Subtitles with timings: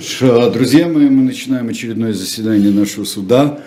[0.00, 3.60] Что ж, друзья мои, мы начинаем очередное заседание нашего суда.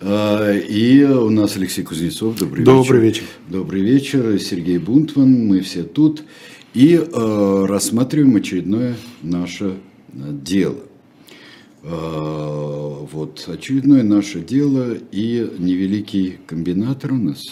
[0.00, 2.38] И у нас Алексей Кузнецов.
[2.38, 3.22] Добрый, Добрый вечер.
[3.22, 3.24] вечер.
[3.48, 4.38] Добрый вечер.
[4.38, 5.48] Сергей Бунтман.
[5.48, 6.22] Мы все тут.
[6.72, 9.74] И рассматриваем очередное наше
[10.12, 10.76] дело.
[11.84, 17.46] А, вот очередное наше дело и невеликий комбинатор у нас.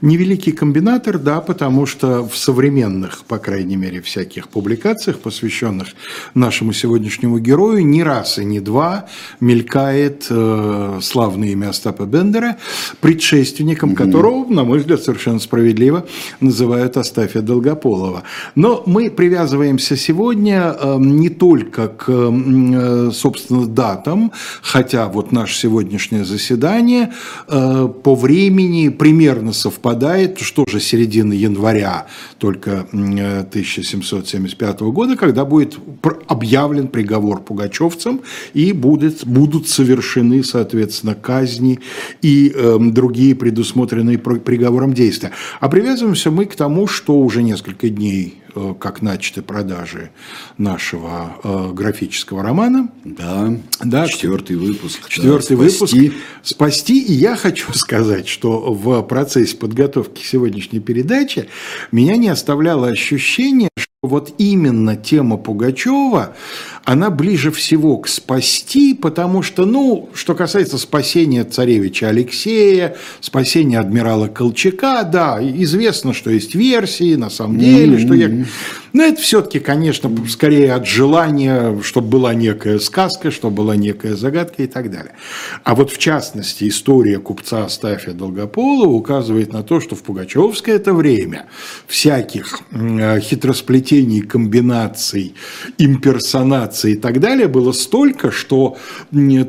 [0.00, 5.88] Невеликий комбинатор, да, потому что в современных, по крайней мере, всяких публикациях, посвященных
[6.34, 9.06] нашему сегодняшнему герою, ни раз и ни два
[9.40, 12.56] мелькает э, славное имя Остапа Бендера,
[13.00, 13.96] предшественником угу.
[13.96, 16.06] которого, на мой взгляд, совершенно справедливо
[16.40, 18.22] называют Остафия Долгополова.
[18.54, 26.24] Но мы привязываемся сегодня э, не только к, э, собственно, датам, хотя вот наше сегодняшнее
[26.24, 27.12] заседание
[27.48, 32.06] э, по времени примерно совпадает, что же середина января
[32.38, 35.78] только 1775 года, когда будет
[36.28, 38.20] объявлен приговор пугачевцам
[38.52, 41.80] и будет, будут совершены, соответственно, казни
[42.22, 45.32] и э, другие предусмотренные приговором действия.
[45.60, 48.43] А привязываемся мы к тому, что уже несколько дней Э,
[48.80, 50.10] как начаты продажи
[50.58, 52.88] нашего э, графического романа.
[53.04, 53.52] Да,
[53.82, 55.08] да четвертый выпуск.
[55.08, 55.76] Четвертый да, выпуск.
[55.76, 56.12] Спасти.
[56.42, 57.02] спасти.
[57.02, 61.48] И я хочу сказать, что в процессе подготовки сегодняшней передачи
[61.92, 66.36] меня не оставляло ощущение, что вот именно тема Пугачева,
[66.84, 74.28] она ближе всего к спасти, потому что, ну, что касается спасения царевича Алексея, спасения адмирала
[74.28, 78.04] Колчака, да, известно, что есть версии, на самом деле, mm-hmm.
[78.04, 78.46] что я...
[78.92, 84.62] Но это все-таки, конечно, скорее от желания, чтобы была некая сказка, чтобы была некая загадка
[84.62, 85.14] и так далее.
[85.64, 90.92] А вот в частности история купца Астафия Долгополова указывает на то, что в Пугачевское это
[90.92, 91.46] время
[91.88, 95.34] всяких хитросплетений, комбинаций,
[95.78, 98.76] имперсонаций и так далее было столько, что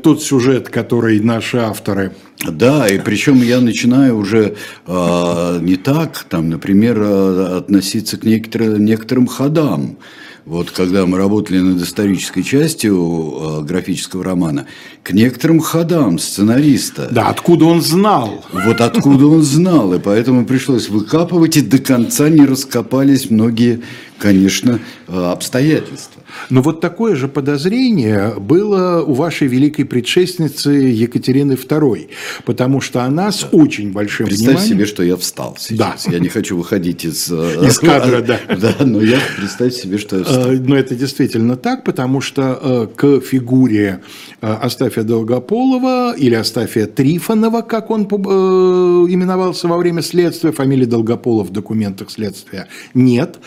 [0.03, 2.11] тот сюжет, который наши авторы
[2.43, 8.83] да, и причем я начинаю уже э, не так, там, например, э, относиться к некоторым,
[8.83, 9.97] некоторым ходам.
[10.45, 14.67] Вот когда мы работали над исторической частью э, графического романа,
[15.01, 17.07] к некоторым ходам сценариста.
[17.09, 18.45] Да, откуда он знал.
[18.53, 23.81] Вот откуда он знал, и поэтому пришлось выкапывать, и до конца не раскопались многие,
[24.19, 26.23] конечно, э, обстоятельства.
[26.49, 32.09] Но вот такое же подозрение было у вашей великой предшественницы Екатерины II,
[32.45, 34.75] потому что она с очень большим Представь вниманием...
[34.75, 36.05] себе, что я встал сейчас.
[36.05, 36.11] Да.
[36.11, 37.31] Я не хочу выходить из...
[37.31, 38.39] Э, из кадра, да.
[38.55, 40.51] Да, но я представь себе, что я встал.
[40.51, 44.01] Э, но это действительно так, потому что к фигуре
[44.41, 52.09] Астафия Долгополова или Астафия Трифонова, как он именовался во время следствия, фамилии Долгополов в документах
[52.11, 53.37] следствия нет.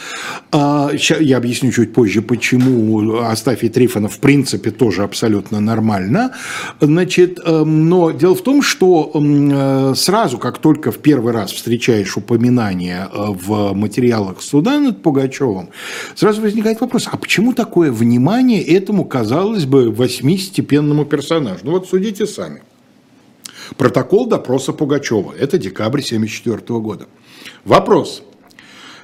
[0.60, 6.34] А, я объясню чуть позже, почему у Астафия Трифонов в принципе тоже абсолютно нормально.
[6.80, 11.52] Значит, эм, но дело в том, что эм, э, сразу, как только в первый раз
[11.52, 15.68] встречаешь упоминание э, в материалах суда над Пугачевым,
[16.16, 21.60] сразу возникает вопрос, а почему такое внимание этому, казалось бы, восьмистепенному персонажу?
[21.62, 22.62] Ну вот судите сами.
[23.76, 25.34] Протокол допроса Пугачева.
[25.38, 27.06] Это декабрь 1974 года.
[27.64, 28.22] Вопрос.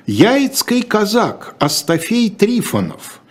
[0.07, 3.21] Яицкий казак Астафей Трифонов–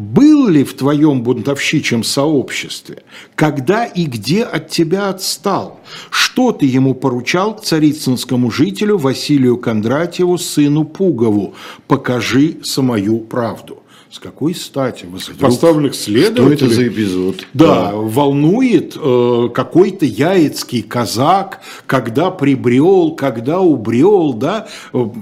[0.00, 3.02] был ли в твоем бунтовщичьем сообществе?
[3.34, 5.80] Когда и где от тебя отстал?
[6.08, 11.54] Что ты ему поручал царицынскому жителю Василию Кондратьеву, сыну Пугову?
[11.86, 13.79] Покажи самую правду.
[14.10, 16.56] С какой стати высокопоставленных следователей...
[16.56, 17.46] Что это за эпизод?
[17.54, 17.92] Да, да.
[17.94, 24.66] волнует э, какой-то яицкий казак, когда прибрел, когда убрел, да.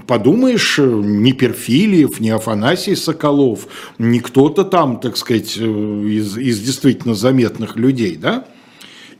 [0.07, 3.67] Подумаешь, ни Перфилиев, ни Афанасий Соколов,
[3.99, 8.45] ни кто-то там, так сказать, э, из, из действительно заметных людей, да.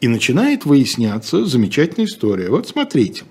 [0.02, 2.50] И начинает выясняться замечательная история.
[2.50, 3.24] Вот смотрите–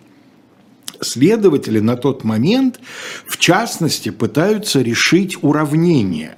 [1.01, 2.81] Следователи на тот момент,
[3.27, 6.37] в частности, пытаются решить уравнение.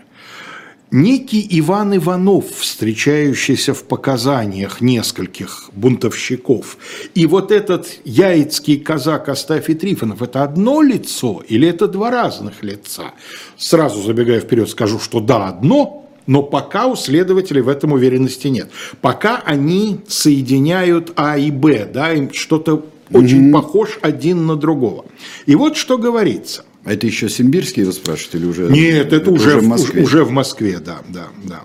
[0.93, 6.79] Некий Иван Иванов, встречающийся в показаниях нескольких бунтовщиков,
[7.15, 13.13] и вот этот яицкий казак Астафий Трифонов, это одно лицо или это два разных лица?
[13.57, 18.69] Сразу забегая вперед, скажу, что да, одно, но пока у следователей в этом уверенности нет.
[19.01, 23.53] Пока они соединяют А и Б, да, им что-то очень mm-hmm.
[23.53, 25.05] похож один на другого.
[25.47, 26.65] И вот что говорится.
[26.85, 28.71] Это еще Симбирский его спрашивают или уже?
[28.71, 30.03] Нет, это, это уже, уже, в Москве.
[30.03, 31.65] уже в Москве, да, да, да.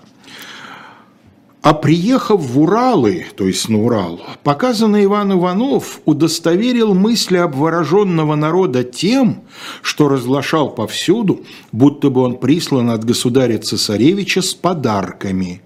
[1.62, 8.84] А приехав в Уралы, то есть на Урал, показанный Иван Иванов удостоверил мысли обвороженного народа
[8.84, 9.42] тем,
[9.82, 15.62] что разглашал повсюду, будто бы он прислан от государя-цесаревича с подарками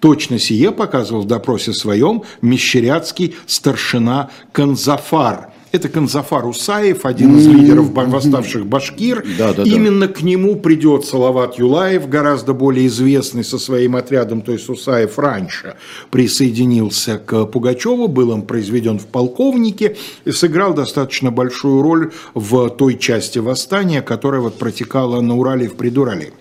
[0.00, 7.90] Точно сие показывал в допросе своем мещеряцкий старшина Канзафар– это Канзафар Усаев, один из лидеров
[7.92, 9.24] восставших башкир.
[9.36, 10.12] Да, да, Именно да.
[10.14, 15.74] к нему придет Салават Юлаев, гораздо более известный со своим отрядом, то есть Усаев раньше
[16.10, 22.96] присоединился к Пугачеву, был он произведен в полковнике и сыграл достаточно большую роль в той
[22.96, 26.32] части восстания, которая вот протекала на Урале и в Придурале.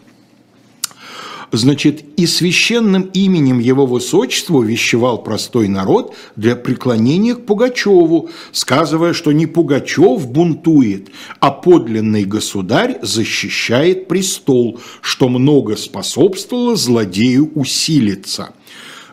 [1.51, 9.31] Значит, и священным именем его высочества вещевал простой народ для преклонения к Пугачеву, сказывая, что
[9.31, 11.09] не Пугачев бунтует,
[11.39, 18.53] а подлинный государь защищает престол, что много способствовало злодею усилиться.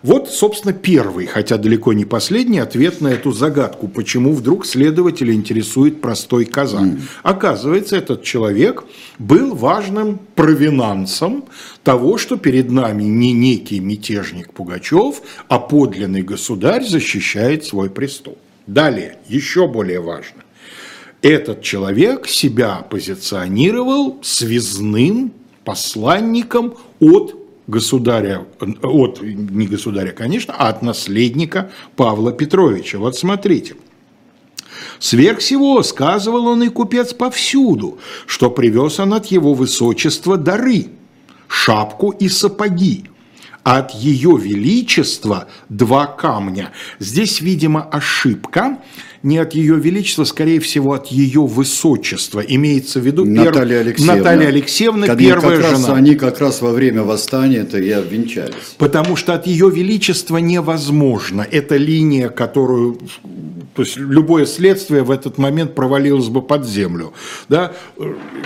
[0.05, 6.03] Вот, собственно, первый, хотя далеко не последний, ответ на эту загадку, почему вдруг следователя интересует
[6.03, 6.91] простой казан.
[6.91, 7.01] Mm.
[7.23, 8.85] Оказывается, этот человек
[9.19, 11.47] был важным провинансом
[11.83, 18.37] того, что перед нами не некий мятежник Пугачев, а подлинный государь защищает свой престол.
[18.67, 20.43] Далее, еще более важно.
[21.23, 25.33] Этот человек себя позиционировал связным
[25.65, 28.47] посланником от государя,
[28.83, 32.99] от, не государя, конечно, а от наследника Павла Петровича.
[32.99, 33.77] Вот смотрите.
[34.99, 40.89] Сверх всего сказывал он и купец повсюду, что привез он от его высочества дары,
[41.49, 43.05] шапку и сапоги,
[43.63, 46.71] от ее величества два камня.
[46.99, 48.79] Здесь, видимо, ошибка
[49.25, 52.41] не от ее величества, скорее всего, от ее высочества.
[52.41, 53.87] Имеется в виду Наталья пер...
[53.87, 55.89] Алексеевна, Наталья Алексеевна Когда первая как жена.
[55.89, 58.77] Раз, они как раз во время восстания это и обвенчались.
[58.77, 61.47] Потому что от ее величества невозможно.
[61.51, 62.99] Это линия, которую
[63.75, 67.13] то есть любое следствие в этот момент провалилось бы под землю.
[67.49, 67.73] Да?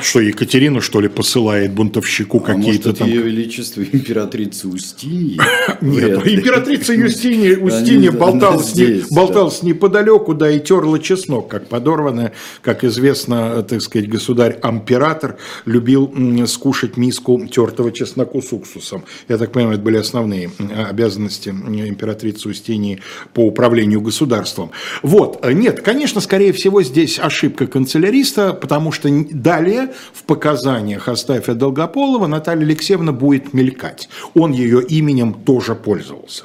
[0.01, 3.09] Что Екатерина, что ли, посылает бунтовщику а какие-то там...
[3.09, 5.43] ее величество императрица Устинья?
[5.83, 12.85] Нет, императрица Юстиния, Устинья болталась, не, болталась неподалеку, да, и терла чеснок, как подорванная, как
[12.85, 16.13] известно, так сказать, государь-амператор любил
[16.47, 19.05] скушать миску тертого чесноку с уксусом.
[19.29, 20.51] Я так понимаю, это были основные
[20.91, 23.01] обязанности императрицы Устинии
[23.33, 24.71] по управлению государством.
[25.03, 25.39] Вот.
[25.43, 32.27] Э, нет, конечно, скорее всего, здесь ошибка канцеляриста, потому что далее в показаниях Астафия Долгополова
[32.27, 34.11] Наталья Алексеевна будет мелькать.
[34.35, 36.45] Он ее именем тоже пользовался.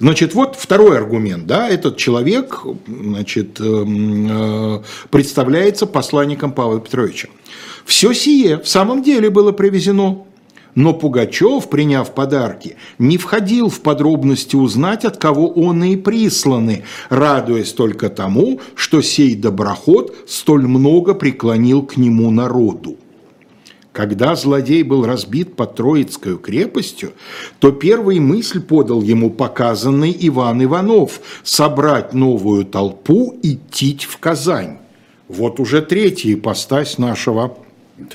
[0.00, 7.28] Значит, вот второй аргумент, да, этот человек, значит, эм, э, представляется посланником Павла Петровича.
[7.84, 10.24] Все сие в самом деле было привезено
[10.74, 17.72] но Пугачев, приняв подарки, не входил в подробности узнать, от кого он и присланы, радуясь
[17.72, 22.96] только тому, что сей доброход столь много преклонил к нему народу.
[23.94, 27.12] Когда злодей был разбит под Троицкой крепостью,
[27.60, 34.78] то первый мысль подал ему показанный Иван Иванов– собрать новую толпу и идти в Казань.
[35.28, 37.56] Вот уже третья ипостась нашего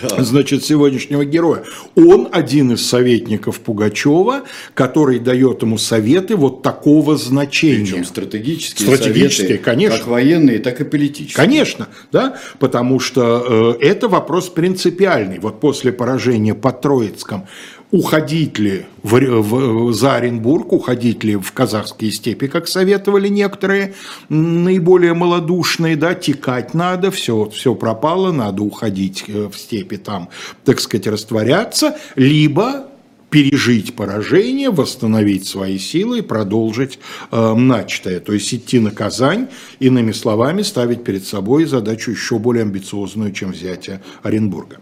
[0.01, 0.23] да.
[0.23, 1.63] значит, сегодняшнего героя.
[1.95, 4.43] Он один из советников Пугачева,
[4.73, 7.85] который дает ему советы вот такого значения.
[7.85, 9.97] Причем стратегические, стратегические советы, конечно.
[9.97, 11.35] как военные, так и политические.
[11.35, 15.39] Конечно, да, потому что э, это вопрос принципиальный.
[15.39, 17.47] Вот после поражения под Троицком
[17.91, 23.95] уходить ли в, в, за Оренбург, уходить ли в казахские степи, как советовали некоторые
[24.29, 30.29] наиболее малодушные, да, текать надо, все, все пропало, надо уходить э, в степи там,
[30.65, 32.85] так сказать, растворяться, либо
[33.31, 36.99] пережить поражение, восстановить свои силы и продолжить
[37.31, 38.19] э, начатое.
[38.19, 39.47] То есть идти на Казань,
[39.79, 44.77] иными словами, ставить перед собой задачу еще более амбициозную, чем взятие Оренбурга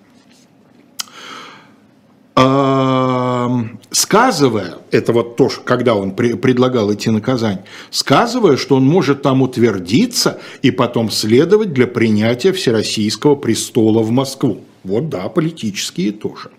[3.91, 9.41] сказывая, это вот то, когда он предлагал идти на Казань, сказывая, что он может там
[9.41, 14.61] утвердиться и потом следовать для принятия Всероссийского престола в Москву.
[14.83, 16.51] Вот да, политические тоже.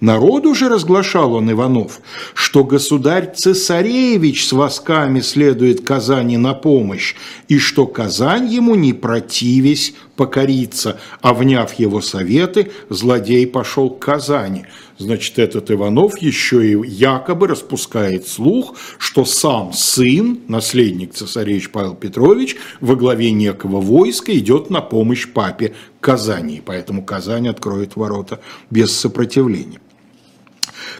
[0.00, 2.00] Народу же разглашал он Иванов,
[2.34, 7.16] что государь-цесаревич с восками следует Казани на помощь,
[7.48, 14.66] и что Казань ему не противясь покориться, а вняв его советы, злодей пошел к Казани.
[14.98, 22.56] Значит, этот Иванов еще и якобы распускает слух, что сам сын, наследник цесаревич Павел Петрович,
[22.80, 29.78] во главе некого войска идет на помощь папе Казани, поэтому Казань откроет ворота без сопротивления.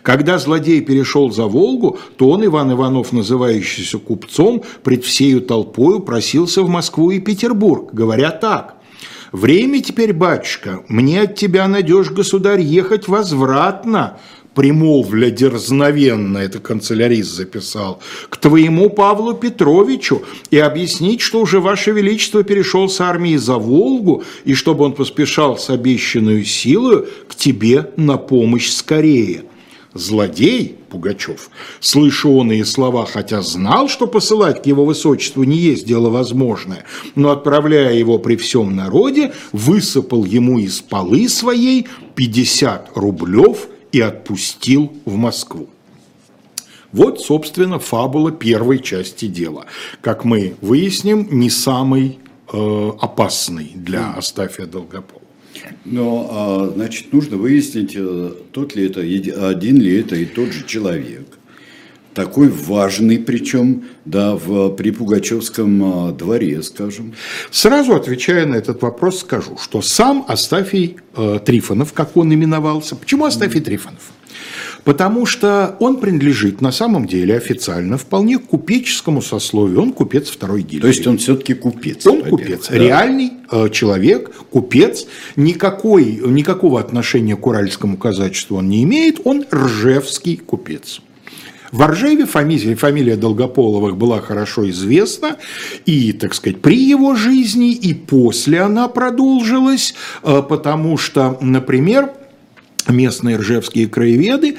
[0.03, 6.63] Когда злодей перешел за Волгу, то он, Иван Иванов, называющийся купцом, пред всею толпою просился
[6.63, 8.78] в Москву и Петербург, говоря так.
[9.33, 14.19] «Время теперь, батюшка, мне от тебя, надежь, государь, ехать возвратно,
[14.59, 22.43] примолвля дерзновенно, это канцелярист записал, к твоему Павлу Петровичу и объяснить, что уже Ваше Величество
[22.43, 28.17] перешел с армии за Волгу, и чтобы он поспешал с обещанную силою к тебе на
[28.17, 29.45] помощь скорее.
[29.95, 36.11] Злодей, Пугачев, слыша оные слова, хотя знал, что посылать к его высочеству не есть дело
[36.11, 44.01] возможное, но, отправляя его при всем народе, высыпал ему из полы своей 50 рублев и
[44.01, 45.69] отпустил в Москву.
[46.93, 49.67] Вот, собственно, фабула первой части дела.
[50.01, 52.19] Как мы выясним, не самый
[52.51, 55.28] э, опасный для Астафия Долгополова.
[55.91, 59.01] Но, а, значит, нужно выяснить, э, тот ли это,
[59.49, 61.27] один ли это и тот же человек.
[62.13, 67.15] Такой важный, причем, да, в, при Пугачевском а, дворе, скажем.
[67.51, 73.25] Сразу отвечая на этот вопрос, скажу, что сам Астафий э, Трифонов, как он именовался, почему
[73.25, 74.13] Астафий Трифонов?
[74.85, 79.83] Потому что он принадлежит на самом деле официально вполне купеческому сословию.
[79.83, 80.81] Он купец второй гильдии.
[80.83, 82.07] То есть он все-таки купец.
[82.07, 82.69] Он купец.
[82.69, 82.77] Да?
[82.77, 85.07] Реальный э, человек, купец.
[85.37, 89.21] Никакой, никакого отношения к уральскому казачеству он не имеет.
[89.25, 91.01] Он ржевский купец.
[91.71, 95.37] В Оржеве фамилия, фамилия Долгополовых была хорошо известна,
[95.85, 102.11] и, так сказать, при его жизни, и после она продолжилась, э, потому что, например,
[102.89, 104.57] местные ржевские краеведы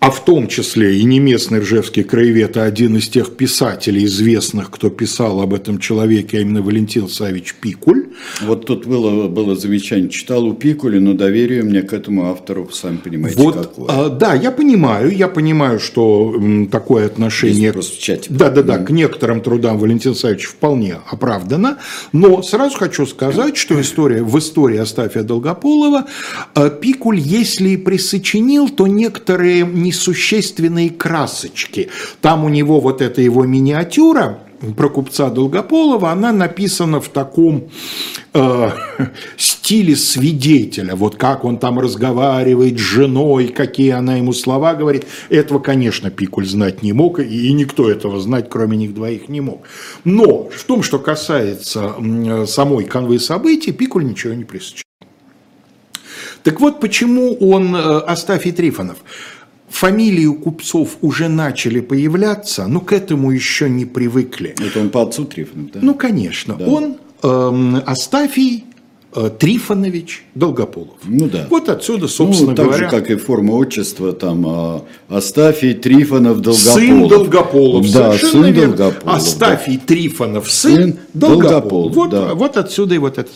[0.00, 4.70] а в том числе и не местный ржевский краевед, а один из тех писателей известных,
[4.70, 8.08] кто писал об этом человеке, а именно Валентин Савич Пикуль.
[8.42, 12.98] Вот тут было, было замечание, читал у Пикуля, но доверие мне к этому автору, сами
[12.98, 13.86] понимаете, вот, какое.
[13.88, 17.72] А, да, я понимаю, я понимаю, что м, такое отношение...
[17.72, 18.28] В чате.
[18.30, 21.78] Да, да, да, к некоторым трудам Валентин Савич вполне оправдано,
[22.12, 26.06] но сразу хочу сказать, что история, в истории Астафия Долгополова
[26.54, 31.88] э, Пикуль, если и присочинил, то некоторые несущественные красочки.
[32.20, 34.38] Там у него вот эта его миниатюра,
[34.76, 37.70] про купца Долгополова, она написана в таком
[38.34, 38.70] э,
[39.36, 40.96] стиле свидетеля.
[40.96, 45.06] Вот как он там разговаривает с женой, какие она ему слова говорит.
[45.28, 49.62] Этого, конечно, Пикуль знать не мог, и никто этого знать, кроме них двоих, не мог.
[50.04, 51.94] Но в том, что касается
[52.46, 54.82] самой канвы событий, Пикуль ничего не присочинил.
[56.42, 58.98] Так вот, почему он, э, Астафий Трифонов,
[59.70, 64.54] фамилии у купцов уже начали появляться, но к этому еще не привыкли.
[64.58, 65.80] Это он по отцу Трифонов, да?
[65.82, 66.54] Ну, конечно.
[66.54, 66.66] Да.
[66.66, 68.64] Он эм, Астафий
[69.14, 70.96] э, Трифонович Долгополов.
[71.04, 71.46] Ну да.
[71.50, 72.90] Вот отсюда, собственно ну, так говоря.
[72.90, 76.74] же, как и форма отчества, там а, Астафий Трифонов Долгополов.
[76.74, 78.76] Сын Долгополов, да, сын верно.
[78.76, 79.16] Долгополов.
[79.16, 79.82] Астафий да.
[79.86, 81.50] Трифонов, сын, сын Долгополов.
[81.50, 82.34] Долгополов вот, да.
[82.34, 83.30] вот отсюда и вот это.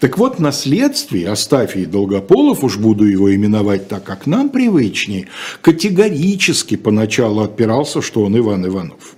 [0.00, 5.26] Так вот, на следствии Астафий Долгополов, уж буду его именовать так, как нам привычней,
[5.62, 9.16] категорически поначалу отпирался, что он Иван Иванов.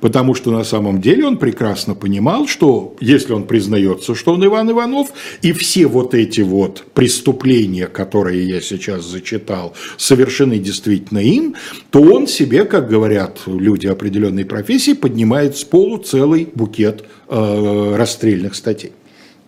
[0.00, 4.70] Потому что на самом деле он прекрасно понимал, что если он признается, что он Иван
[4.70, 5.12] Иванов,
[5.42, 11.54] и все вот эти вот преступления, которые я сейчас зачитал, совершены действительно им,
[11.90, 18.54] то он себе, как говорят люди определенной профессии, поднимает с полу целый букет э, расстрельных
[18.54, 18.92] статей.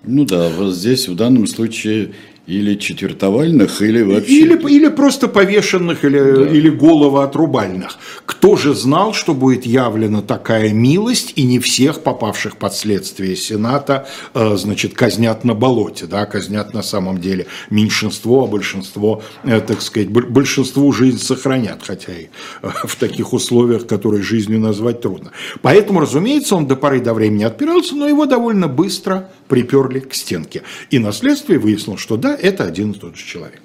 [0.05, 2.13] Ну да, вот здесь в данном случае
[2.53, 4.33] или четвертовальных, или вообще...
[4.33, 6.49] Или, или просто повешенных, или, да.
[6.49, 7.99] или головоотрубальных.
[8.27, 14.07] Кто же знал, что будет явлена такая милость, и не всех попавших под следствие Сената,
[14.35, 19.81] э, значит, казнят на болоте, да, казнят на самом деле меньшинство, а большинство, э, так
[19.81, 22.27] сказать, большинству жизнь сохранят, хотя и
[22.63, 25.31] э, в таких условиях, которые жизнью назвать трудно.
[25.63, 30.63] Поэтому, разумеется, он до поры до времени отпирался, но его довольно быстро приперли к стенке.
[30.91, 33.61] И на следствии выяснилось, что да, это один и тот же человек.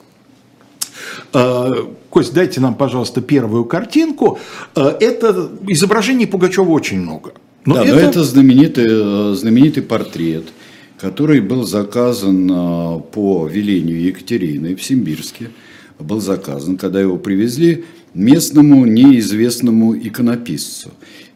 [1.34, 1.74] А,
[2.10, 4.40] Кость, дайте нам, пожалуйста, первую картинку.
[4.76, 7.34] А, это изображений Пугачева очень много.
[7.66, 7.94] Но да, это...
[7.94, 10.46] но это знаменитый, знаменитый портрет,
[11.00, 15.52] который был заказан а, по велению Екатерины в Симбирске.
[16.00, 20.92] Был заказан, когда его привезли местному неизвестному иконописцу.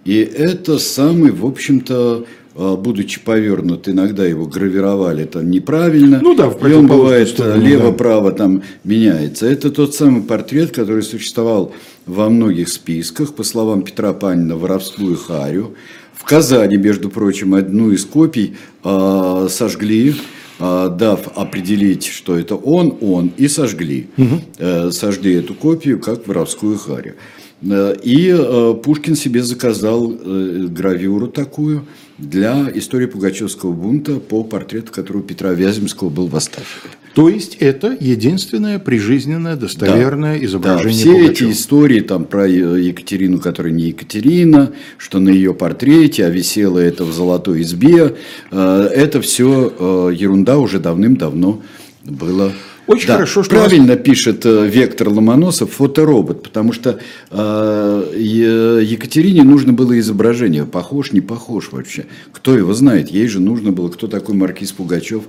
[0.05, 6.19] И это самый, в общем-то, будучи повернут, иногда его гравировали там неправильно.
[6.21, 8.37] Ну да, в и он бывает сторону, лево-право да.
[8.37, 9.45] там меняется.
[9.45, 11.73] Это тот самый портрет, который существовал
[12.05, 15.75] во многих списках, по словам Петра Панина, воровскую харю.
[16.13, 20.15] В Казани, между прочим, одну из копий э, сожгли,
[20.59, 24.07] э, дав определить, что это он, он, и сожгли.
[24.17, 24.41] Угу.
[24.59, 27.15] Э, сожгли эту копию как воровскую харю.
[27.63, 31.85] Э, и э, Пушкин себе заказал э, гравюру такую
[32.17, 36.89] для истории Пугачевского бунта по портрету, который у Петра Вяземского был в.
[37.13, 41.31] То есть это единственное прижизненное достоверное да, изображение да, все Пугачева.
[41.31, 47.03] эти истории там про Екатерину, которая не Екатерина, что на ее портрете, а висела это
[47.03, 48.15] в золотой избе,
[48.49, 51.61] это все ерунда уже давным-давно
[52.05, 52.53] было
[52.91, 54.03] очень да, хорошо, что правильно вас...
[54.03, 61.71] пишет э, Вектор Ломоносов, фоторобот, потому что э, Екатерине нужно было изображение, похож, не похож
[61.71, 62.05] вообще.
[62.31, 63.09] Кто его знает?
[63.09, 65.23] Ей же нужно было, кто такой Маркиз Пугачев,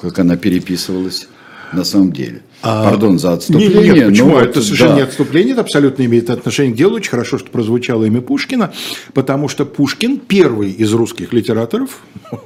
[0.00, 1.28] как она переписывалась
[1.72, 2.42] на самом деле.
[2.62, 3.82] А, Пардон за отступление.
[3.82, 4.30] Нет, нет почему?
[4.30, 4.96] Но это совершенно да.
[4.96, 6.96] не отступление, это абсолютно имеет отношение к делу.
[6.96, 8.72] Очень хорошо, что прозвучало имя Пушкина,
[9.12, 12.00] потому что Пушкин первый из русских литераторов,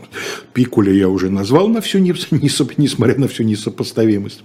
[0.53, 4.43] Пикуля я уже назвал на всю, несмотря на всю несопоставимость,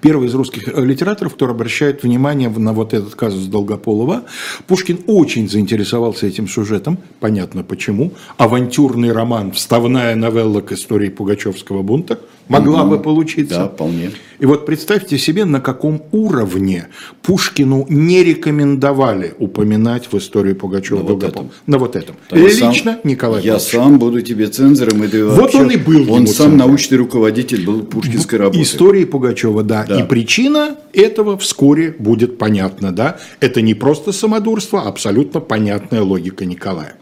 [0.00, 4.24] Первый из русских э, литераторов, который обращает внимание на вот этот казус Долгополова.
[4.66, 8.12] Пушкин очень заинтересовался этим сюжетом, понятно почему.
[8.36, 12.90] Авантюрный роман, вставная новелла к истории Пугачевского бунта могла угу.
[12.90, 13.56] бы получиться.
[13.56, 14.10] Да, вполне.
[14.38, 16.88] И вот представьте себе, на каком уровне
[17.22, 21.50] Пушкину не рекомендовали упоминать в истории Пугачева на вот этом.
[21.66, 22.16] На вот этом.
[22.28, 23.70] Там Лично сам, Николай Я Павлович.
[23.72, 25.04] сам буду тебе цензором.
[25.04, 26.12] И вот вообще, он и был.
[26.12, 26.56] Он сам цензором.
[26.56, 28.62] научный руководитель был пушкинской работы.
[28.62, 29.84] Истории Пугачева, да.
[29.84, 30.00] да.
[30.00, 32.92] И причина этого вскоре будет понятна.
[32.92, 33.18] Да?
[33.40, 36.94] Это не просто самодурство, а абсолютно понятная логика Николая.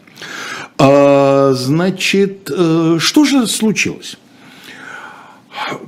[0.79, 4.17] А, значит, э, что же случилось?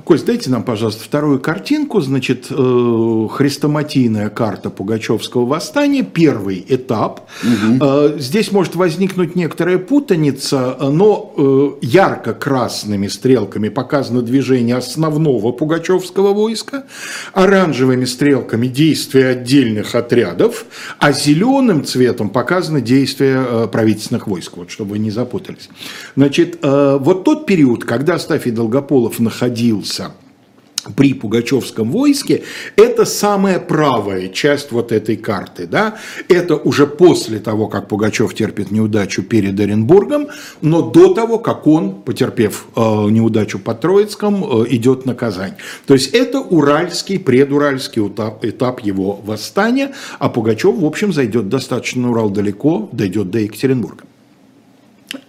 [0.05, 1.99] Кость, дайте нам, пожалуйста, вторую картинку.
[1.99, 7.21] Значит, э, хрестоматийная карта Пугачевского восстания, первый этап.
[7.43, 8.19] Угу.
[8.19, 16.83] Здесь может возникнуть некоторая путаница, но э, ярко-красными стрелками показано движение основного Пугачевского войска,
[17.33, 20.65] оранжевыми стрелками действия отдельных отрядов,
[20.99, 25.69] а зеленым цветом показано действие правительственных войск, вот, чтобы вы не запутались.
[26.15, 30.11] Значит, вот тот период, когда Стафий Долгополов находился находился
[30.97, 32.43] при Пугачевском войске,
[32.75, 35.65] это самая правая часть вот этой карты.
[35.65, 35.95] Да?
[36.27, 40.27] Это уже после того, как Пугачев терпит неудачу перед Оренбургом,
[40.61, 45.53] но до того, как он, потерпев э, неудачу под Троицком, э, идет на Казань.
[45.85, 52.01] То есть это уральский, предуральский этап, этап его восстания, а Пугачев, в общем, зайдет достаточно
[52.01, 54.03] на Урал далеко, дойдет до Екатеринбурга.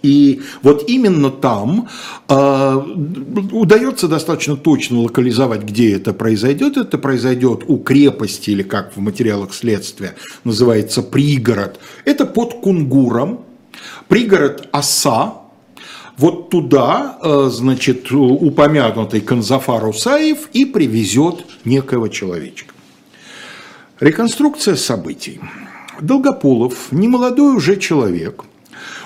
[0.05, 1.89] И вот именно там
[2.29, 2.81] э,
[3.51, 6.77] удается достаточно точно локализовать, где это произойдет.
[6.77, 11.79] Это произойдет у крепости, или как в материалах следствия называется, пригород.
[12.05, 13.39] Это под Кунгуром,
[14.07, 15.33] пригород Оса,
[16.17, 22.75] вот туда, э, значит, упомянутый Канзафар Усаев и привезет некого человечка.
[23.99, 25.39] Реконструкция событий.
[25.99, 28.43] Долгополов, немолодой уже человек–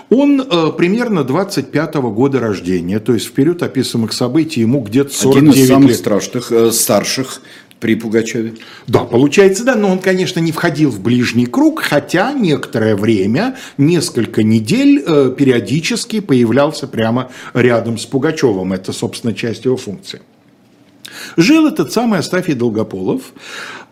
[0.10, 5.50] он э, примерно 25-го года рождения, то есть в период описываемых событий ему где-то 49
[5.54, 5.98] Один из самых лет.
[5.98, 7.42] страшных, э, старших
[7.80, 8.56] при Пугачеве.
[8.88, 14.44] Да, получается, да, но он, конечно, не входил в ближний круг, хотя некоторое время, несколько
[14.44, 18.74] недель, э, периодически появлялся прямо рядом с Пугачевым.
[18.74, 20.22] Это, собственно, часть его функции.
[21.38, 23.22] Жил этот самый Астафий Долгополов,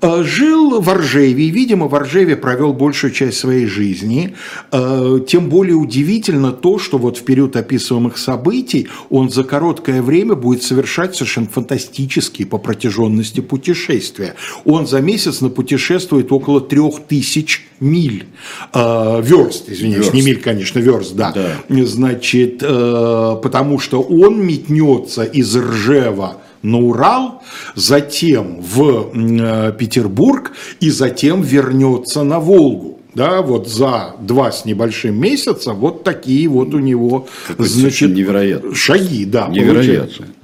[0.02, 4.36] э, жил в Оржеве, и, видимо, в Оржеве провел большую часть своей жизни.
[4.72, 10.36] Э, тем более удивительно то, что вот в период описываемых событий он за короткое время
[10.36, 14.36] будет совершать совершенно фантастические по протяженности путешествия.
[14.66, 18.26] Он за месяц напутешествует около трех тысяч миль,
[18.74, 20.14] э, верст, извиняюсь, верст.
[20.14, 21.32] не миль, конечно, верст, да.
[21.32, 21.86] да.
[21.86, 27.44] Значит, потому что он метнется из Ржева на Урал,
[27.76, 35.20] затем в э, Петербург и затем вернется на Волгу да, вот за два с небольшим
[35.20, 38.76] месяца вот такие вот у него, значит, невероятно.
[38.76, 40.04] шаги, да, невероятно.
[40.04, 40.37] Получается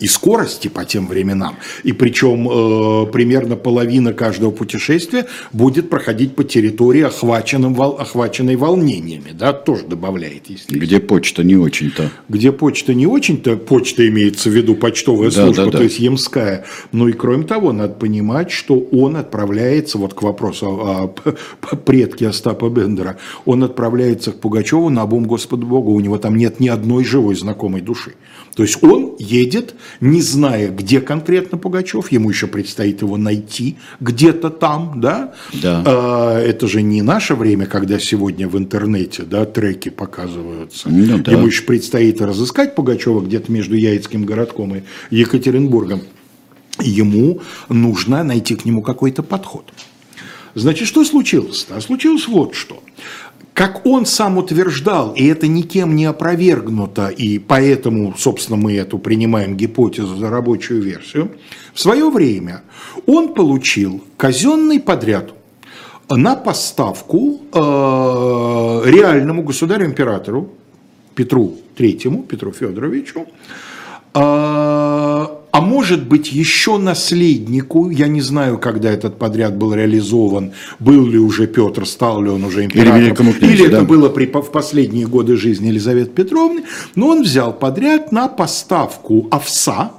[0.00, 1.56] и скорости по тем временам.
[1.82, 9.30] И причем э, примерно половина каждого путешествия будет проходить по территории, охваченным, вол, охваченной волнениями.
[9.32, 10.78] Да, тоже добавляет, естественно.
[10.78, 12.10] Где почта не очень-то.
[12.28, 15.78] Где почта не очень-то, почта имеется в виду почтовая да, служба, да, да.
[15.78, 16.64] то есть Емская.
[16.92, 21.14] Ну и кроме того, надо понимать, что он отправляется, вот к вопросу о,
[21.70, 26.36] о предке Остапа Бендера, он отправляется к Пугачеву на обум Господу Богу, у него там
[26.36, 28.14] нет ни одной живой знакомой души.
[28.58, 34.50] То есть он едет, не зная, где конкретно Пугачев, ему еще предстоит его найти где-то
[34.50, 35.32] там, да?
[35.62, 35.84] Да.
[35.86, 40.88] А, это же не наше время, когда сегодня в интернете, да, треки показываются.
[40.88, 41.30] Ну, да.
[41.30, 46.02] Ему еще предстоит разыскать Пугачева где-то между Яицким городком и Екатеринбургом.
[46.80, 49.72] Ему нужно найти к нему какой-то подход.
[50.56, 51.64] Значит, что случилось?
[51.70, 52.82] А случилось вот что.
[53.58, 59.56] Как он сам утверждал, и это никем не опровергнуто, и поэтому, собственно, мы эту принимаем
[59.56, 61.32] гипотезу за рабочую версию,
[61.74, 62.62] в свое время
[63.06, 65.32] он получил казенный подряд
[66.08, 67.58] на поставку э,
[68.90, 70.50] реальному государю-императору
[71.16, 73.26] Петру Третьему, Петру Федоровичу,
[74.14, 81.06] э, а может быть еще наследнику, я не знаю, когда этот подряд был реализован, был
[81.06, 83.78] ли уже Петр, стал ли он уже императором, или, или да.
[83.78, 89.28] это было при, в последние годы жизни Елизаветы Петровны, но он взял подряд на поставку
[89.30, 89.92] овса,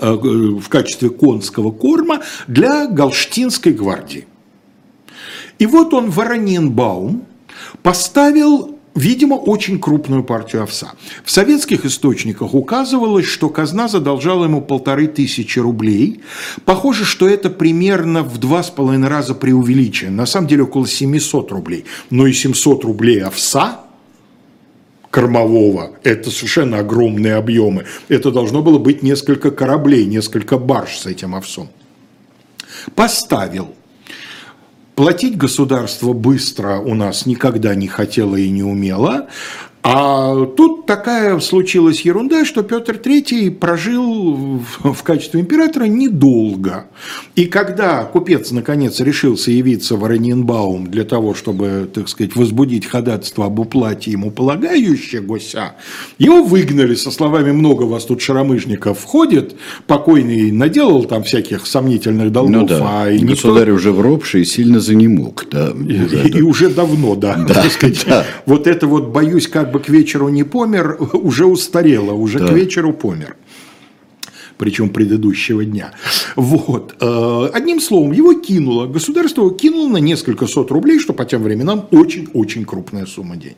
[0.00, 4.26] э, в качестве конского корма для Галштинской гвардии.
[5.58, 7.24] И вот он, Вороненбаум,
[7.82, 10.92] поставил видимо, очень крупную партию овса.
[11.24, 16.22] В советских источниках указывалось, что казна задолжала ему полторы тысячи рублей.
[16.64, 20.12] Похоже, что это примерно в два с половиной раза преувеличено.
[20.12, 21.84] На самом деле около 700 рублей.
[22.10, 23.80] Но и 700 рублей овса
[25.10, 27.84] кормового, это совершенно огромные объемы.
[28.08, 31.68] Это должно было быть несколько кораблей, несколько барж с этим овсом.
[32.94, 33.74] Поставил
[34.94, 39.28] Платить государство быстро у нас никогда не хотело и не умело.
[39.84, 46.86] А тут такая случилась ерунда, что Петр III прожил в качестве императора недолго.
[47.34, 53.46] И когда купец наконец решился явиться в Орененбаум для того, чтобы, так сказать, возбудить ходатайство
[53.46, 55.72] об уплате ему полагающегося,
[56.16, 59.56] его выгнали со словами «много вас тут шаромыжников ходит»,
[59.88, 62.52] покойный наделал там всяких сомнительных долгов.
[62.52, 63.74] Ну да, а и государь никто...
[63.74, 65.46] уже вропший сильно занемог.
[65.50, 66.38] Да, уже, и, да.
[66.38, 67.34] и уже давно, да.
[67.48, 68.24] да, сказать, да.
[68.46, 72.48] Вот это вот, боюсь, как бы к вечеру не помер, уже устарело, уже да.
[72.48, 73.36] к вечеру помер
[74.58, 75.92] причем предыдущего дня.
[76.36, 76.94] Вот.
[77.00, 81.88] Э, одним словом, его кинуло, государство кинуло на несколько сот рублей, что по тем временам
[81.90, 83.56] очень-очень крупная сумма денег.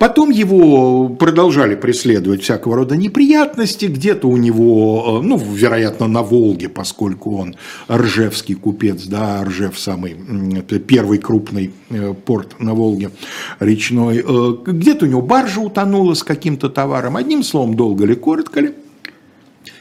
[0.00, 3.84] Потом его продолжали преследовать всякого рода неприятности.
[3.84, 10.16] Где-то у него, э, ну, вероятно, на Волге, поскольку он ржевский купец, да, Ржев самый,
[10.56, 13.10] это первый крупный э, порт на Волге
[13.58, 14.24] речной.
[14.26, 17.18] Э, где-то у него баржа утонула с каким-то товаром.
[17.18, 18.72] Одним словом, долго ли, коротко ли.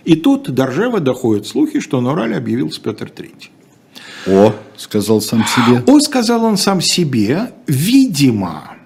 [0.03, 3.31] И тут до Ржева доходят слухи, что на Урале объявился Петр III.
[4.27, 5.81] О, сказал сам себе.
[5.87, 8.78] О, сказал он сам себе, видимо,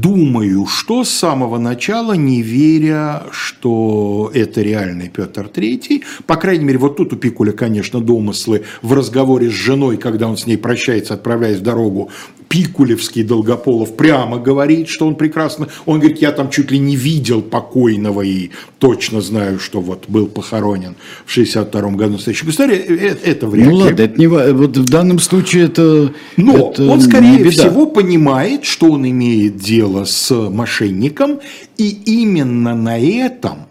[0.00, 6.78] думаю, что с самого начала, не веря, что это реальный Петр III, по крайней мере,
[6.78, 11.14] вот тут у Пикуля, конечно, домыслы в разговоре с женой, когда он с ней прощается,
[11.14, 12.10] отправляясь в дорогу,
[12.54, 17.42] Пикулевский Долгополов прямо говорит, что он прекрасно, он говорит, я там чуть ли не видел
[17.42, 20.94] покойного и точно знаю, что вот был похоронен
[21.26, 23.76] в 62 году настоящий государь, э, э, это вряд ну, ли.
[23.76, 28.64] Ну ладно, это не, вот в данном случае это Но это он, скорее всего, понимает,
[28.64, 31.40] что он имеет дело с мошенником,
[31.76, 33.66] и именно на этом,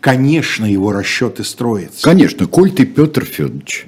[0.00, 2.02] конечно, его расчеты строятся.
[2.02, 3.86] Конечно, коль ты Петр Федорович,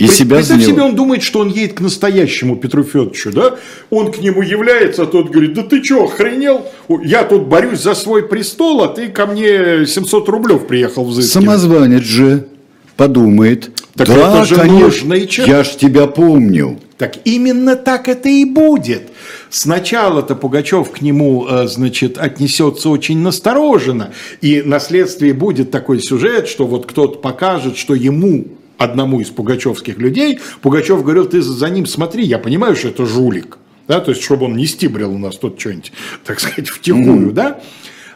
[0.00, 3.56] и При, себя Представь себе, он думает, что он едет к настоящему Петру Федоровичу, да?
[3.90, 6.66] Он к нему является, а тот говорит, да ты что, охренел?
[7.04, 11.44] Я тут борюсь за свой престол, а ты ко мне 700 рублев приехал взыскивать.
[11.44, 12.48] Самозванец же
[12.96, 16.80] подумает, так да, же конечно, я ж тебя помню.
[16.96, 19.02] Так именно так это и будет.
[19.50, 26.48] Сначала-то Пугачев к нему, э, значит, отнесется очень настороженно, и на следствии будет такой сюжет,
[26.48, 28.46] что вот кто-то покажет, что ему
[28.80, 33.58] одному из пугачевских людей, Пугачев говорил, ты за ним смотри, я понимаю, что это жулик,
[33.86, 35.92] да, то есть, чтобы он не стибрил у нас тут что-нибудь,
[36.24, 37.32] так сказать, втихую, mm-hmm.
[37.32, 37.60] да,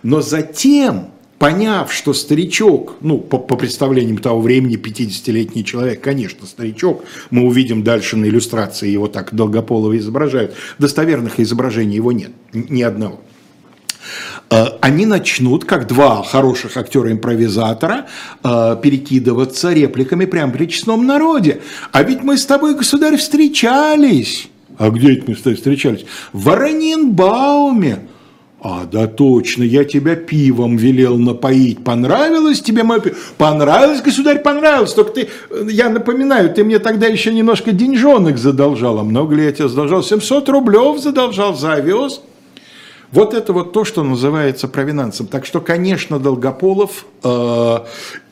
[0.03, 7.05] но затем, поняв, что старичок, ну, по, по представлениям того времени, 50-летний человек, конечно, старичок,
[7.31, 13.21] мы увидим дальше на иллюстрации, его так долгополово изображают, достоверных изображений его нет, ни одного.
[14.51, 18.07] Э, они начнут, как два хороших актера-импровизатора,
[18.43, 21.61] э, перекидываться репликами прямо при честном народе.
[21.93, 24.49] А ведь мы с тобой, государь, встречались.
[24.79, 26.05] А где это мы с тобой встречались?
[26.33, 28.09] В Вороненбауме.
[28.61, 31.85] А, да точно, я тебя пивом велел напоить.
[31.85, 33.15] Понравилось тебе мое пиво?
[33.37, 34.95] Понравилось, государь, понравилось.
[34.95, 35.29] Только ты,
[35.71, 38.99] я напоминаю, ты мне тогда еще немножко деньжонок задолжал.
[38.99, 40.03] А много ли я тебе задолжал?
[40.03, 42.23] 700 рублев задолжал за овес.
[43.15, 45.29] Вот это вот то, что называется провинансом.
[45.29, 47.79] Так что, конечно, Долгополов э,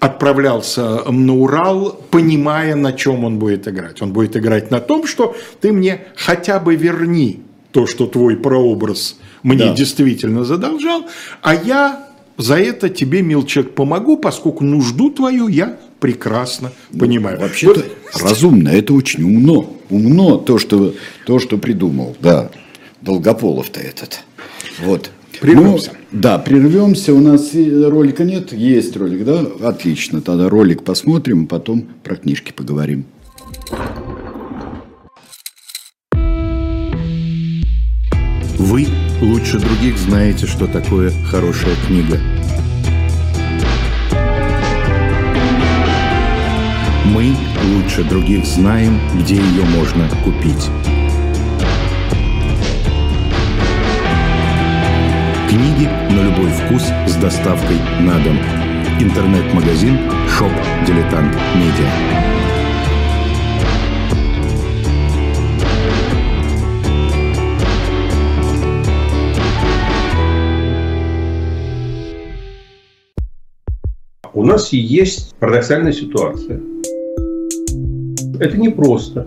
[0.00, 4.02] отправлялся на Урал, понимая, на чем он будет играть.
[4.02, 9.18] Он будет играть на том, что ты мне хотя бы верни то, что твой прообраз
[9.44, 9.74] мне да.
[9.74, 11.06] действительно задолжал,
[11.42, 17.38] а я за это тебе, милчик, помогу, поскольку нужду твою я прекрасно понимаю.
[17.38, 18.22] Вообще-то вот.
[18.22, 19.76] разумно, это очень умно.
[19.90, 22.50] Умно то, что, то, что придумал, да.
[23.00, 24.22] Долгополов-то этот.
[24.80, 25.10] Вот.
[25.40, 25.92] Прервемся.
[26.10, 27.14] Ну, да, прервемся.
[27.14, 28.52] У нас ролика нет.
[28.52, 29.44] Есть ролик, да?
[29.62, 30.20] Отлично.
[30.20, 33.06] Тогда ролик посмотрим, потом про книжки поговорим.
[38.58, 38.86] Вы
[39.20, 42.18] лучше других знаете, что такое хорошая книга.
[47.06, 47.34] Мы
[47.74, 50.70] лучше других знаем, где ее можно купить.
[55.52, 58.38] Книги на любой вкус с доставкой на дом.
[58.98, 60.50] Интернет-магазин Shop
[60.86, 61.90] Дилетант Медиа.
[74.32, 76.62] У нас есть парадоксальная ситуация.
[78.40, 79.26] Это непросто.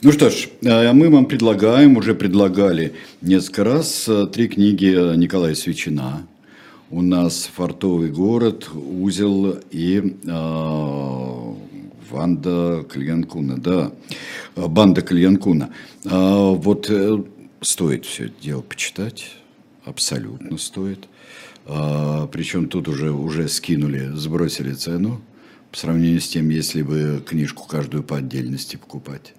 [0.00, 5.56] Ну что ж, э, мы вам предлагаем, уже предлагали несколько раз, э, три книги Николая
[5.56, 6.24] Свечина.
[6.88, 11.54] У нас «Фартовый город», «Узел» и э,
[12.10, 13.90] «Ванда Кальянкуна», да,
[14.54, 15.70] «Банда Кальянкуна».
[16.04, 16.10] Э,
[16.54, 17.20] вот э,
[17.60, 19.32] стоит все это дело почитать,
[19.84, 21.08] абсолютно стоит.
[21.66, 25.20] Э, причем тут уже, уже скинули, сбросили цену
[25.72, 29.34] по сравнению с тем, если бы книжку каждую по отдельности покупать.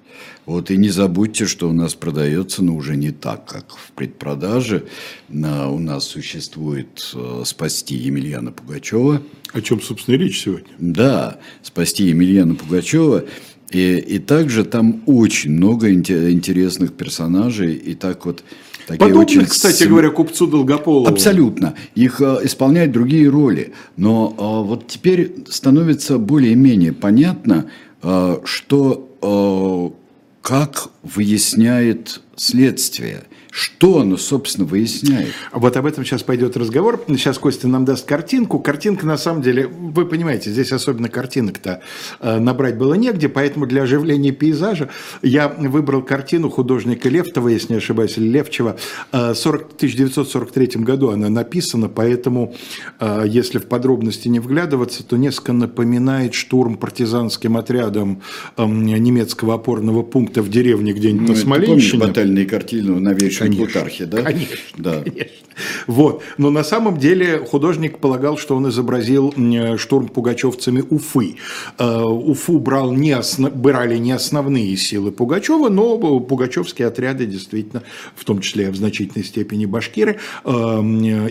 [0.45, 4.85] Вот и не забудьте, что у нас продается, но уже не так, как в предпродаже.
[5.29, 5.33] У
[5.79, 9.21] нас существует э, «Спасти Емельяна Пугачева».
[9.53, 10.69] О чем, собственно, речь сегодня.
[10.79, 13.25] Да, «Спасти Емельяна Пугачева».
[13.71, 17.75] И, и также там очень много интересных персонажей.
[17.75, 18.43] И так вот
[18.87, 19.45] такие Подобных, очень...
[19.45, 21.07] кстати говоря, купцу Долгополову.
[21.07, 21.75] Абсолютно.
[21.93, 23.73] Их э, исполняют другие роли.
[23.95, 27.69] Но э, вот теперь становится более-менее понятно,
[28.01, 29.98] э, что э,
[30.41, 35.29] как выясняет следствие– что оно, собственно, выясняет?
[35.51, 37.03] Вот об этом сейчас пойдет разговор.
[37.07, 38.59] Сейчас Костя нам даст картинку.
[38.59, 41.81] Картинка, на самом деле, вы понимаете, здесь особенно картинок-то
[42.19, 44.89] э, набрать было негде, поэтому для оживления пейзажа
[45.21, 48.77] я выбрал картину художника Левтова, если не ошибаюсь, или Левчева.
[49.11, 52.55] Э, в 1943 году она написана, поэтому,
[52.99, 58.21] э, если в подробности не вглядываться, то несколько напоминает штурм партизанским отрядом
[58.57, 61.99] эм, немецкого опорного пункта в деревне где-нибудь ну, на Смоленщине.
[61.99, 64.21] батальные картины на вечер конечно, Плутархе, да?
[64.23, 65.03] Конечно, да.
[65.03, 65.49] конечно.
[65.87, 66.23] Вот.
[66.37, 69.33] Но на самом деле художник полагал, что он изобразил
[69.77, 71.35] штурм пугачевцами Уфы.
[71.77, 73.53] Э, Уфу брал не основ...
[73.53, 77.83] брали не основные силы Пугачева, но пугачевские отряды действительно,
[78.15, 80.49] в том числе в значительной степени башкиры э,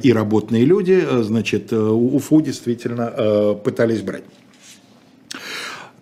[0.03, 4.25] и работные люди, э, значит, Уфу действительно пытались брать.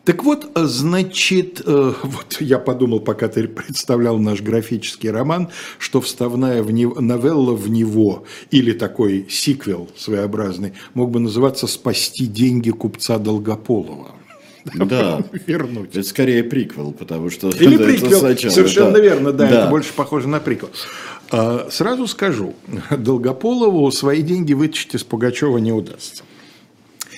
[0.06, 6.00] Так вот, э, значит, э, вот я подумал, пока ты представлял наш графический роман, что
[6.00, 12.70] вставная в него, новелла в него или такой сиквел своеобразный мог бы называться «Спасти деньги
[12.70, 14.12] купца Долгополова».
[14.74, 15.90] Да, вернуть.
[15.90, 19.00] Это скорее приквел, потому что Или это приквел, сначала, совершенно да.
[19.00, 20.70] верно, да, да, это больше похоже на приквел.
[21.30, 22.54] А, сразу скажу,
[22.90, 26.24] Долгополову свои деньги вытащить из Пугачева не удастся.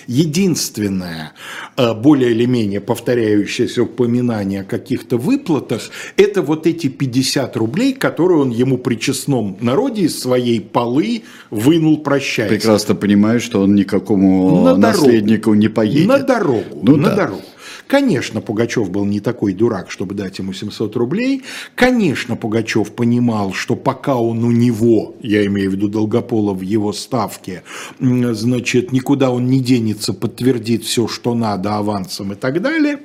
[0.09, 1.33] Единственное,
[1.77, 8.41] э, более или менее повторяющееся упоминание о каких-то выплатах, это вот эти 50 рублей, которые
[8.41, 12.49] он ему при честном народе из своей полы вынул прощаясь.
[12.49, 15.61] Прекрасно понимаю, что он никакому на наследнику дорогу.
[15.61, 16.09] не поедет.
[16.09, 17.15] На дорогу, ну, на да.
[17.15, 17.43] дорогу.
[17.89, 21.43] Конечно, Пугачев был не такой дурак, чтобы дать ему 700 рублей.
[21.75, 26.93] Конечно, Пугачев понимал, что пока он у него, я имею в виду Долгополов в его
[26.93, 27.63] ставке,
[27.99, 33.01] значит, никуда он не денется, подтвердит все, что надо авансом и так далее.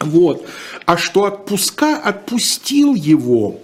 [0.00, 0.46] Вот.
[0.84, 3.60] А что отпуска, отпустил его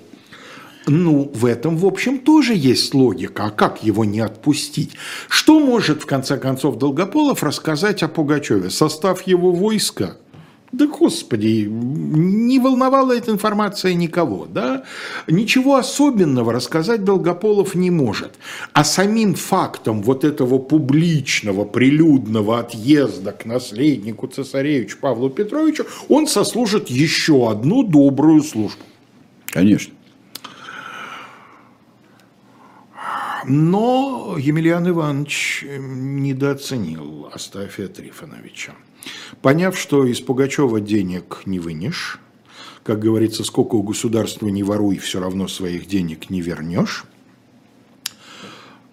[0.87, 3.45] ну, в этом, в общем, тоже есть логика.
[3.45, 4.93] А как его не отпустить?
[5.29, 8.71] Что может, в конце концов, Долгополов рассказать о Пугачеве?
[8.71, 10.17] Состав его войска–
[10.73, 14.85] Да, господи, не волновала эта информация никого, да?
[15.27, 18.39] Ничего особенного рассказать Долгополов не может.
[18.73, 26.89] А самим фактом вот этого публичного, прилюдного отъезда к наследнику цесаревичу Павлу Петровичу он сослужит
[26.89, 28.85] еще одну добрую службу.
[29.47, 29.95] Конечно.
[33.45, 38.75] Но Емельян Иванович недооценил Астафия Трифоновича.
[39.43, 42.21] Поняв, что из Пугачева денег не вынешь,
[42.83, 47.05] как говорится, сколько у государства не воруй, все равно своих денег не вернешь,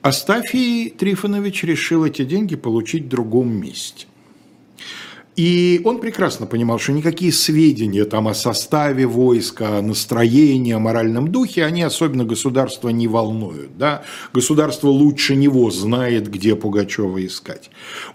[0.01, 4.07] Астафий Трифонович решил эти деньги получить в другом месте.
[5.35, 11.31] И он прекрасно понимал, что никакие сведения там о составе войска, о настроении, о моральном
[11.31, 13.77] духе, они особенно государство не волнуют.
[13.77, 14.03] Да?
[14.33, 17.69] Государство лучше него знает, где Пугачева искать.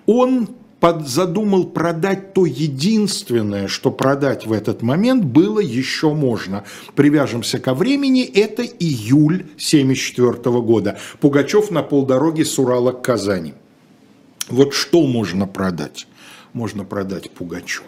[0.06, 0.48] Он
[0.82, 6.64] под, задумал продать то единственное, что продать в этот момент было еще можно.
[6.96, 10.98] Привяжемся ко времени, это июль 1974 года.
[11.20, 13.54] Пугачев на полдороге с Урала к Казани.
[14.48, 16.08] Вот что можно продать?
[16.52, 17.86] Можно продать Пугачева.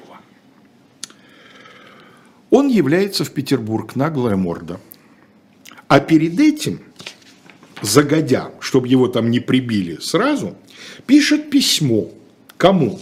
[2.50, 4.78] Он является в Петербург, наглая морда.
[5.88, 6.78] А перед этим,
[7.83, 10.54] загодя, чтобы его там не прибили сразу,
[11.07, 12.11] пишет письмо–
[12.57, 12.99] Кому?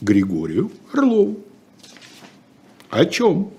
[0.00, 1.40] Григорию Орлову.
[2.90, 3.50] О чем?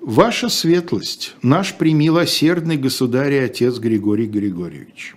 [0.00, 5.14] Ваша светлость, наш примилосердный государь и отец Григорий Григорьевич,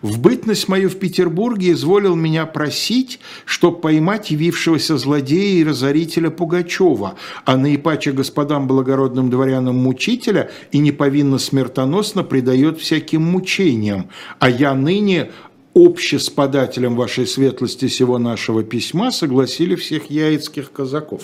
[0.00, 7.16] в бытность мою в Петербурге изволил меня просить, чтоб поймать явившегося злодея и разорителя Пугачева,
[7.44, 15.32] а наипаче господам благородным дворянам мучителя и неповинно смертоносно предает всяким мучениям, а я ныне
[15.74, 21.22] общеспадателем вашей светлости всего нашего письма согласили всех яицких казаков.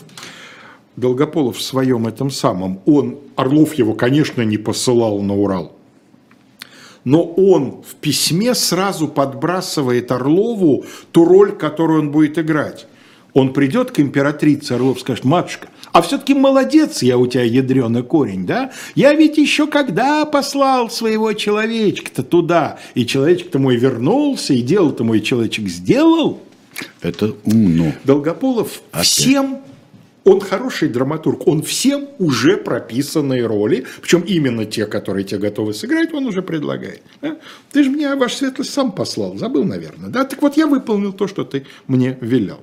[0.97, 5.73] Долгополов в своем этом самом, он, Орлов его, конечно, не посылал на Урал,
[7.03, 12.87] но он в письме сразу подбрасывает Орлову ту роль, которую он будет играть.
[13.33, 18.45] Он придет к императрице, Орлов скажет, матушка, а все-таки молодец я у тебя, ядреный корень,
[18.47, 18.73] да?
[18.97, 25.21] Я ведь еще когда послал своего человечка-то туда, и человечек-то мой вернулся, и дело-то мой
[25.21, 26.43] человечек сделал.
[27.01, 27.93] Это умно.
[28.03, 29.07] Долгополов Опять.
[29.07, 29.59] всем
[30.25, 36.13] он хороший драматург, он всем уже прописанные роли, причем именно те, которые тебе готовы сыграть,
[36.13, 37.03] он уже предлагает.
[37.23, 37.37] Да?
[37.71, 40.11] Ты же меня, ваша светлость, сам послал, забыл, наверное.
[40.11, 40.25] Да?
[40.25, 42.59] Так вот, я выполнил то, что ты мне велел.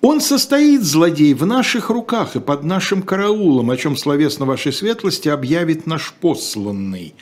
[0.00, 5.28] Он состоит, злодей, в наших руках и под нашим караулом, о чем словесно вашей светлости
[5.28, 7.16] объявит наш посланный.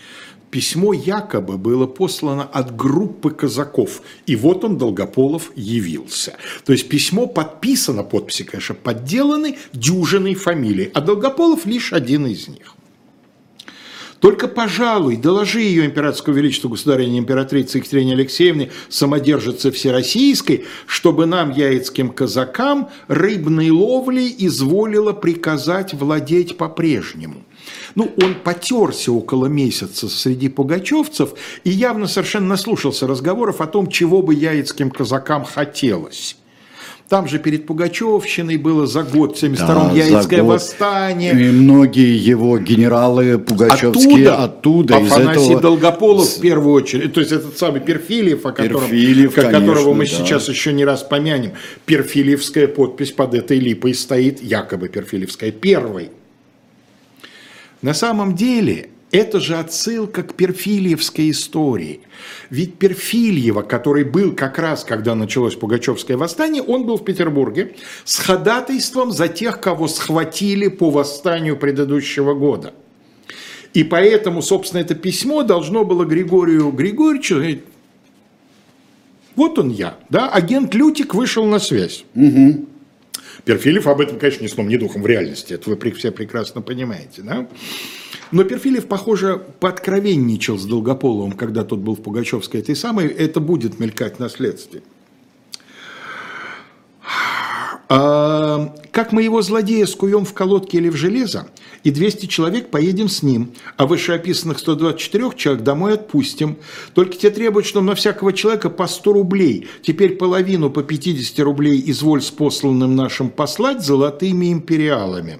[0.51, 6.37] Письмо якобы было послано от группы казаков, и вот он, Долгополов, явился.
[6.65, 12.76] То есть письмо подписано, подписи, конечно, подделаны дюжиной фамилий, а Долгополов лишь один из них.
[14.21, 22.11] Только, пожалуй, доложи ее императорскому величеству государыне императрице Екатерине Алексеевне, самодержице всероссийской, чтобы нам, яицким
[22.11, 27.45] казакам, рыбной ловлей изволила приказать владеть по-прежнему.
[27.95, 31.31] Ну, он потерся около месяца среди пугачевцев
[31.65, 36.37] и явно совершенно наслушался разговоров о том, чего бы яицким казакам хотелось.
[37.09, 41.33] Там же перед Пугачевщиной было за год, в 72-м, да, Яицкое восстание.
[41.41, 45.61] И многие его генералы пугачевские оттуда, оттуда Афанасий из этого...
[45.61, 50.05] Долгополов в первую очередь, то есть этот самый Перфильев, о котором, Перфильев, конечно, которого мы
[50.05, 50.11] да.
[50.11, 51.53] сейчас еще не раз помянем.
[51.85, 56.11] Перфильевская подпись под этой липой стоит, якобы Перфильевская, первой.
[57.83, 62.01] На самом деле это же отсылка к Перфильевской истории.
[62.51, 68.19] Ведь Перфильева, который был как раз, когда началось Пугачевское восстание, он был в Петербурге с
[68.19, 72.75] ходатайством за тех, кого схватили по восстанию предыдущего года.
[73.75, 77.61] И поэтому, собственно, это письмо должно было Григорию Григорьевичу
[79.37, 82.05] вот он я, да, агент Лютик вышел на связь.
[82.15, 82.67] Угу.
[83.45, 87.23] Перфилев об этом, конечно, ни сном, ни духом в реальности, это вы все прекрасно понимаете,
[87.23, 87.47] да.
[88.33, 93.79] Но Перфилев, похоже, пооткровенничал с Долгополовым, когда тот был в Пугачевской этой самой, это будет
[93.79, 94.83] мелькать на следствии.
[97.89, 101.47] А, как мы его злодея скуем в колодке или в железо,
[101.85, 106.57] и 200 человек поедем с ним, а вышеописанных 124 человек домой отпустим.
[106.95, 109.69] Только те требуют, что на всякого человека по 100 рублей.
[109.83, 115.39] Теперь половину по 50 рублей изволь с посланным нашим послать золотыми империалами.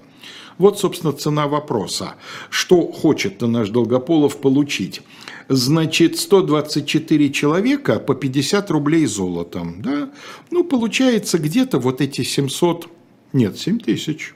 [0.57, 2.15] Вот, собственно, цена вопроса.
[2.49, 5.01] Что хочет наш Долгополов получить?
[5.49, 10.09] значит, 124 человека по 50 рублей золотом, да,
[10.51, 12.89] ну, получается где-то вот эти 700,
[13.31, 14.33] нет, 7 тысяч.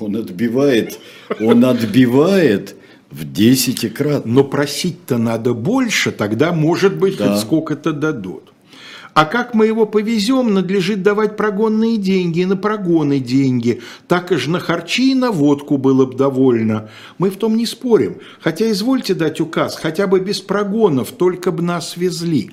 [0.00, 0.98] Он отбивает,
[1.40, 2.74] он отбивает
[3.10, 4.26] в 10 крат.
[4.26, 7.32] Но просить-то надо больше, тогда, может быть, Да.
[7.34, 8.52] хоть сколько-то дадут.
[9.16, 13.80] А как мы его повезем, надлежит давать прогонные деньги, и на прогоны деньги.
[14.08, 16.90] Так и ж на харчи и на водку было бы довольно.
[17.16, 18.18] Мы в том не спорим.
[18.42, 22.50] Хотя извольте дать указ, хотя бы без прогонов, только бы нас везли.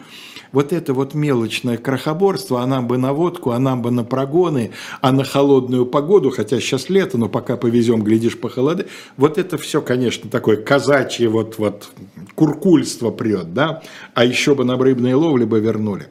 [0.54, 4.72] Вот это вот мелочное крохоборство, а нам бы на водку, а нам бы на прогоны,
[5.02, 8.90] а на холодную погоду, хотя сейчас лето, но пока повезем, глядишь, похолодает.
[9.18, 11.90] Вот это все, конечно, такое казачье вот, вот
[12.36, 13.84] куркульство прет, да?
[14.14, 16.08] А еще бы на рыбной ловле бы вернули.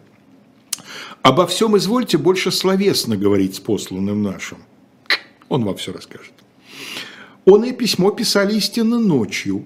[1.23, 4.59] Обо всем извольте больше словесно говорить с посланным нашим.
[5.49, 6.33] Он вам все расскажет.
[7.45, 9.65] Он и письмо писали истинно ночью.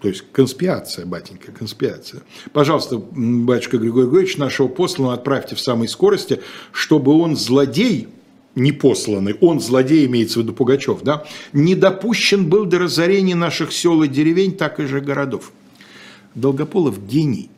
[0.00, 2.22] То есть конспирация, батенька, конспирация.
[2.52, 6.40] Пожалуйста, батюшка Григорий Григорьевич, нашего посланного отправьте в самой скорости,
[6.72, 8.08] чтобы он злодей,
[8.54, 13.72] не посланный, он злодей, имеется в виду Пугачев, да, не допущен был до разорения наших
[13.72, 15.52] сел и деревень, так и же городов.
[16.34, 17.50] Долгополов гений.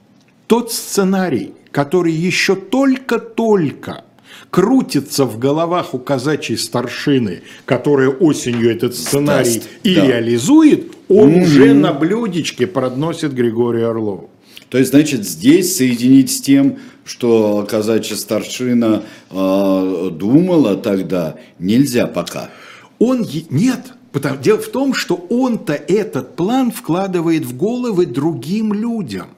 [0.49, 4.04] Тот сценарий, который еще только-только
[4.50, 10.06] крутится в головах у казачьей старшины, которая осенью этот сценарий Даст, и да.
[10.06, 14.30] реализует, он уже на блюдечке подносит Григорию Орлову.
[14.68, 22.50] То есть, значит, здесь соединить с тем, что казачья старшина э, думала тогда, нельзя пока.
[22.98, 23.80] Он нет.
[24.12, 29.28] Потому, дело в том, что он-то этот план вкладывает в головы другим людям.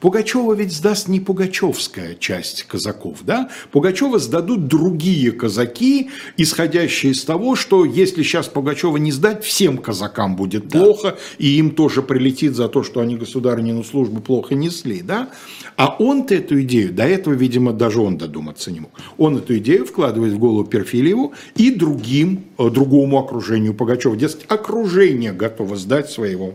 [0.00, 3.50] Пугачева ведь сдаст не пугачевская часть казаков, да?
[3.70, 10.36] Пугачева сдадут другие казаки, исходящие из того, что если сейчас Пугачева не сдать, всем казакам
[10.36, 15.30] будет плохо, и им тоже прилетит за то, что они государынину службу плохо несли, да?
[15.76, 18.90] А он-то эту идею, до этого, видимо, даже он додуматься не мог.
[19.18, 24.16] Он эту идею вкладывает в голову Перфильеву и другим, э, другому окружению Пугачева.
[24.16, 26.54] Дескать, окружение готово сдать своего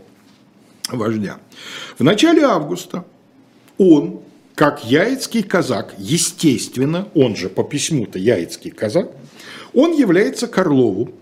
[0.98, 1.38] вождя.
[1.98, 3.06] В начале августа
[3.78, 4.22] он,
[4.56, 9.12] как яицкий казак, естественно, он же по письму-то яицкий казак,
[9.74, 11.14] он является к Орлову,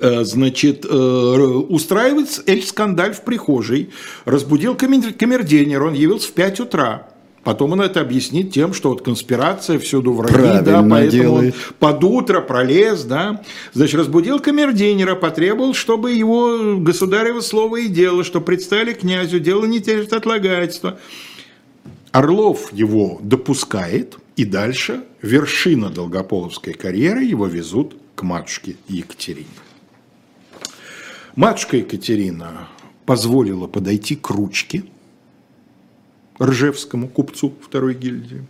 [0.00, 3.90] Э, значит, э, устраивает эль-скандаль в прихожей,
[4.24, 7.08] разбудил камер- камердинер, он явился в 5 утра.
[7.48, 11.54] Потом он это объяснит тем, что вот конспирация, всюду враги, да, Правильно поэтому делает.
[11.54, 13.42] он под утро пролез, да.
[13.72, 19.80] Значит, разбудил камердинера, потребовал, чтобы его государево слово и дело, что представили князю, дело не
[19.80, 20.98] терпит отлагательства.
[22.12, 29.46] Орлов его допускает, и дальше вершина долгополовской карьеры его везут к матушке Екатерине.
[31.34, 32.68] Матушка Екатерина
[33.06, 34.84] позволила подойти к ручке
[36.40, 38.46] Ржевскому купцу второй гильдии.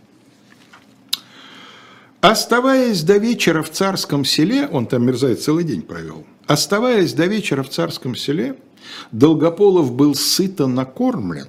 [2.21, 7.63] Оставаясь до вечера в царском селе, он там мерзает целый день провел, оставаясь до вечера
[7.63, 8.57] в царском селе,
[9.11, 11.47] Долгополов был сыто накормлен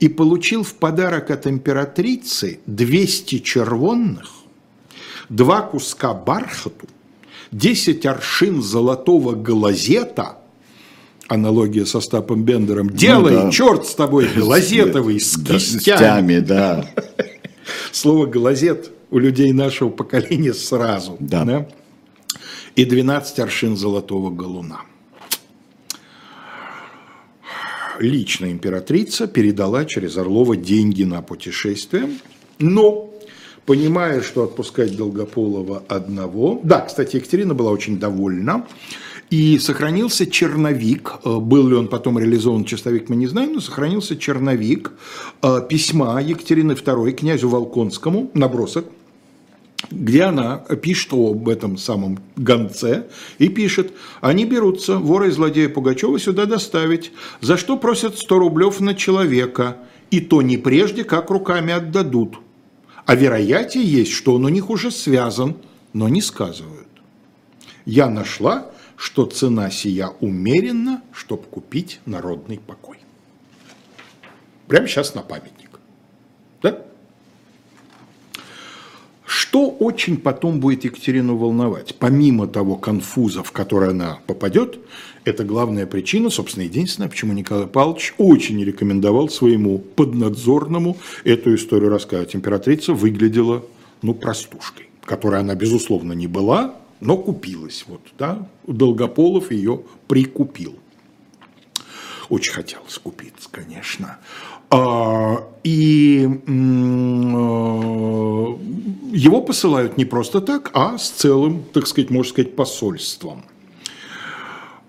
[0.00, 4.30] и получил в подарок от императрицы 200 червонных,
[5.28, 6.88] два куска бархату,
[7.52, 10.38] 10 аршин золотого глазета,
[11.28, 13.50] аналогия со Стапом Бендером, делай, да.
[13.50, 16.38] черт с тобой, глазетовый, с Да, кистями.
[16.40, 16.86] да.
[17.92, 21.16] Слово «глазет» у людей нашего поколения сразу.
[21.20, 21.68] Да.
[22.76, 24.80] И 12 аршин золотого галуна.
[28.00, 32.08] Лично императрица передала через Орлова деньги на путешествие,
[32.58, 33.14] но,
[33.66, 36.60] понимая, что отпускать Долгополова одного...
[36.64, 38.66] Да, кстати, Екатерина была очень довольна.
[39.30, 44.16] И сохранился черновик, э, был ли он потом реализован чистовик, мы не знаем, но сохранился
[44.16, 44.92] черновик
[45.42, 48.86] э, письма Екатерины II князю Волконскому, набросок,
[49.90, 53.06] где она пишет об этом самом гонце
[53.38, 58.80] и пишет, они берутся вора и злодея Пугачева сюда доставить, за что просят 100 рублев
[58.80, 59.78] на человека,
[60.10, 62.38] и то не прежде, как руками отдадут.
[63.06, 65.56] А вероятие есть, что он у них уже связан,
[65.92, 66.88] но не сказывают.
[67.84, 72.98] Я нашла, что цена сия умеренна, чтобы купить народный покой.
[74.68, 75.78] Прямо сейчас на памятник.
[76.62, 76.82] Да?
[79.26, 81.96] Что очень потом будет Екатерину волновать?
[81.98, 84.78] Помимо того конфуза, в который она попадет,
[85.24, 92.34] это главная причина, собственно, единственная, почему Николай Павлович очень рекомендовал своему поднадзорному эту историю рассказать.
[92.34, 93.64] Императрица выглядела,
[94.02, 96.74] ну, простушкой, которой она, безусловно, не была,
[97.04, 97.84] но купилась.
[97.86, 98.48] Вот, да?
[98.66, 100.74] Долгополов ее прикупил.
[102.30, 104.18] Очень хотелось купиться, конечно.
[104.70, 106.50] А, и э,
[109.12, 113.44] его посылают не просто так, а с целым, так сказать, можно сказать, посольством.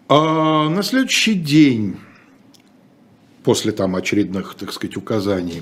[0.08, 1.98] А на следующий день
[3.44, 5.62] после там очередных, так сказать, указаний.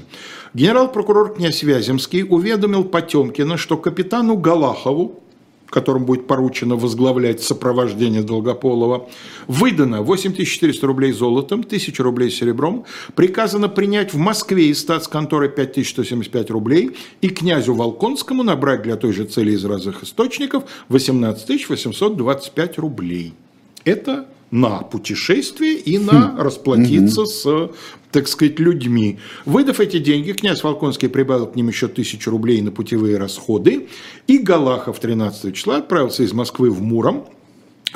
[0.54, 5.22] Генерал-прокурор князь Вяземский уведомил Потемкина, что капитану Галахову,
[5.74, 9.09] которому будет поручено возглавлять сопровождение Долгополова,
[9.47, 16.91] выдано 8400 рублей золотом, 1000 рублей серебром, приказано принять в Москве из статсконторы 5175 рублей
[17.21, 23.34] и князю Волконскому набрать для той же цели из разных источников 18 825 рублей.
[23.84, 27.71] Это на путешествие и на расплатиться с,
[28.14, 29.20] так сказать, людьми.
[29.43, 33.88] Выдав эти деньги, князь Волконский прибавил к ним еще тысячу рублей на путевые расходы,
[34.28, 37.26] и Галахов 13 числа отправился из Москвы в Муром,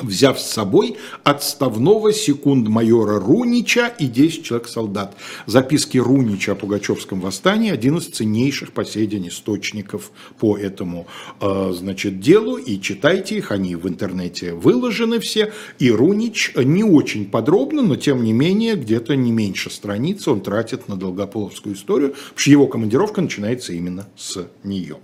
[0.00, 5.16] взяв с собой отставного секунд-майора Рунича и 10 человек-солдат.
[5.46, 11.06] Записки Рунича о Пугачевском восстании– один из ценнейших по сей день источников по этому
[11.40, 17.26] э, значит, делу, и читайте их, они в интернете выложены все, и Рунич не очень
[17.26, 22.38] подробно, но тем не менее где-то не меньше страниц он тратит на Долгополовскую историю, потому
[22.38, 24.98] что его командировка начинается именно с нее.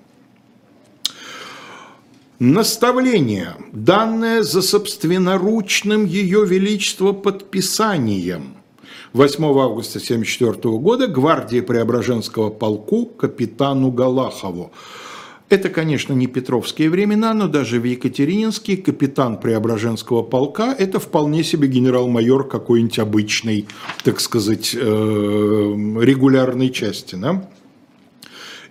[2.41, 8.57] Наставление, данное за собственноручным Ее Величество подписанием
[9.12, 14.72] 8 августа 1974 года гвардии Преображенского полку капитану Галахову.
[15.49, 21.68] Это, конечно, не петровские времена, но даже в Екатерининске капитан Преображенского полка– это вполне себе
[21.68, 23.68] генерал-майор какой-нибудь обычной,
[24.03, 27.14] так сказать, э, регулярной части.
[27.14, 27.49] Да?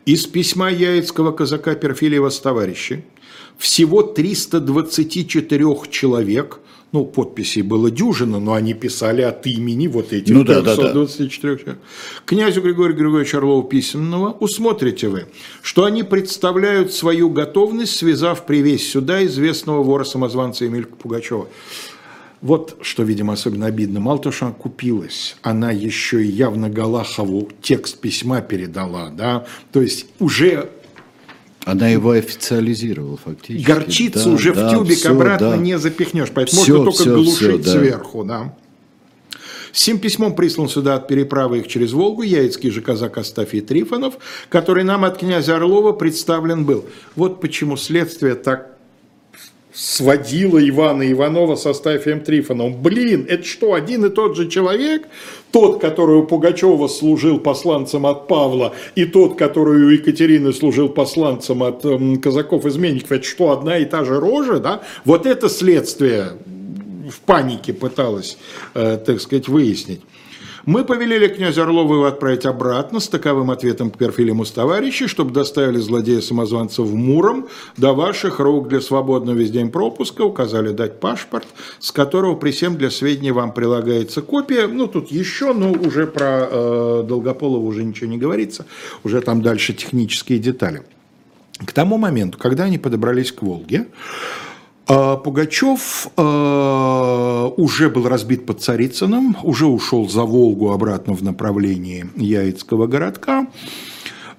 [0.05, 3.05] Из письма яицкого казака Перфилева с товарищи
[3.57, 6.59] всего 324 человек,
[6.91, 11.57] ну, подписей было дюжина, но они писали от имени вот этих ну, да, 324 да,
[11.57, 11.63] да.
[11.63, 11.83] человек.
[12.25, 15.25] Князю Григорию Григорьевичу Орлову письменного усмотрите вы,
[15.63, 21.47] что они представляют свою готовность, связав привесь сюда известного вора-самозванца Емелька Пугачева.
[22.43, 24.01] Вот что, видимо, особенно обидно.
[24.01, 29.81] Мало того, что она купилась, она еще и явно Галахову текст письма передала, да, то
[29.81, 30.69] есть уже
[31.65, 33.65] она его официализировала фактически.
[33.65, 35.57] Горчицу да, уже да, в тюбик все, обратно да.
[35.57, 37.71] не запихнешь, поэтому все, можно только все, глушить все, да.
[37.71, 38.23] сверху.
[38.23, 38.53] Да.
[39.71, 44.15] Сим письмом прислан сюда от переправы их через Волгу яицкий же казак Астафий Трифонов,
[44.49, 46.85] который нам от князя Орлова представлен был.
[47.15, 48.72] Вот почему следствие так
[49.73, 52.81] сводила Ивана Иванова со Стафием Трифоновым.
[52.81, 55.07] Блин, это что, один и тот же человек?
[55.51, 61.63] Тот, который у Пугачева служил посланцем от Павла, и тот, который у Екатерины служил посланцем
[61.63, 64.83] от эм, казаков-изменников, это что, одна и та же рожа, да?
[65.05, 66.33] Вот это следствие
[67.09, 68.37] в панике пыталось,
[68.73, 70.01] э, так сказать, выяснить.
[70.65, 75.31] Мы повелели князю Орлову его отправить обратно с таковым ответом к Перфилему с товарищей, чтобы
[75.31, 81.47] доставили злодея-самозванца в Муром до ваших рук для свободного весь день пропуска, указали дать паспорт,
[81.79, 84.67] с которого при всем для сведения вам прилагается копия.
[84.67, 88.65] Ну, тут еще, но уже про э, Долгополова уже ничего не говорится,
[89.03, 90.83] уже там дальше технические детали.
[91.65, 93.87] К тому моменту, когда они подобрались к Волге,
[94.85, 102.87] Пугачев э, уже был разбит под Царицыным, уже ушел за Волгу обратно в направлении Яицкого
[102.87, 103.47] городка.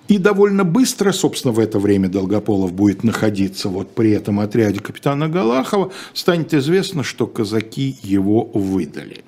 [0.07, 5.29] И довольно быстро, собственно, в это время Долгополов будет находиться вот при этом отряде капитана
[5.29, 9.25] Галахова, станет известно, что казаки его выдали.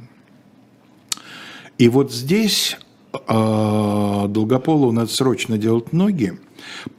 [1.79, 2.77] И вот здесь
[3.14, 6.39] э, Долгополову надо срочно делать ноги,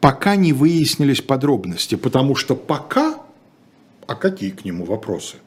[0.02, 3.20] пока не выяснились подробности, потому что пока
[4.08, 5.38] а какие к нему вопросы?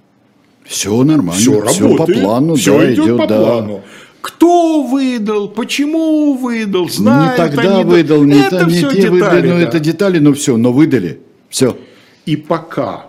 [0.64, 3.42] Все нормально, все, все по плану, все да, идет, идет по да.
[3.42, 3.82] плану.
[4.20, 9.08] Кто выдал, почему выдал, знают не тогда они, выдал, не, это та, не те детали,
[9.08, 9.62] выдали, но да.
[9.62, 11.78] это детали, но все, но выдали, все.
[12.26, 13.08] И пока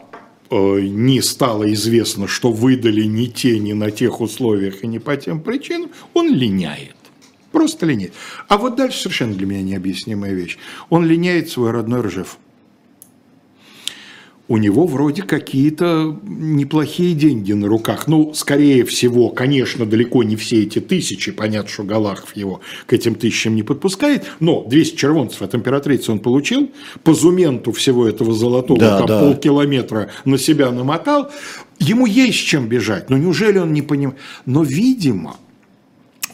[0.49, 5.17] э, не стало известно, что выдали не те, не на тех условиях и не по
[5.17, 6.95] тем причинам, он линяет.
[7.51, 8.13] Просто линяет.
[8.47, 10.57] А вот дальше совершенно для меня необъяснимая вещь.
[10.89, 12.37] Он линяет свой родной Ржев.
[14.51, 18.09] У него вроде какие-то неплохие деньги на руках.
[18.09, 21.31] Ну, скорее всего, конечно, далеко не все эти тысячи.
[21.31, 24.25] Понятно, что Галахов его к этим тысячам не подпускает.
[24.41, 26.69] Но 200 червонцев от императрицы он получил.
[27.01, 29.19] По зументу всего этого золотого Да, там да.
[29.21, 31.31] полкилометра на себя намотал.
[31.79, 33.09] Ему есть чем бежать.
[33.09, 34.19] Но неужели он не понимает?
[34.45, 35.37] Но, видимо,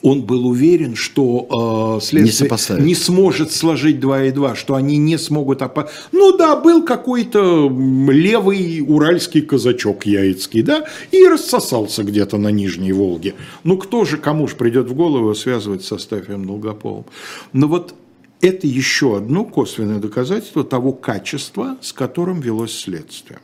[0.08, 2.86] он был уверен, что э, следствие сопоставит.
[2.86, 5.62] не, сможет сложить 2 и 2, что они не смогут...
[5.62, 5.90] Опо...
[6.14, 7.70] Ну да, был какой-то
[8.10, 13.36] левый уральский казачок яицкий, да, и рассосался где-то на Нижней Волге.
[13.64, 17.06] Ну кто же, кому же придет в голову связывать с Астафием Долгополом?
[17.52, 17.94] Но вот
[18.40, 23.40] это еще одно косвенное доказательство того качества, с которым велось следствие.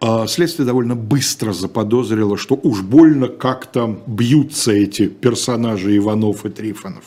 [0.00, 7.04] А Следствие довольно быстро заподозрило, что уж больно как-то бьются эти персонажи Иванов и Трифонов.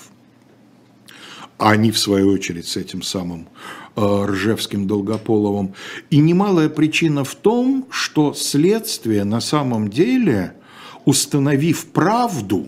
[1.57, 3.47] А они, в свою очередь, с этим самым
[3.95, 5.73] э, Ржевским Долгополовым.
[6.09, 10.55] И немалая причина в том, что следствие на самом деле,
[11.05, 12.67] установив правду,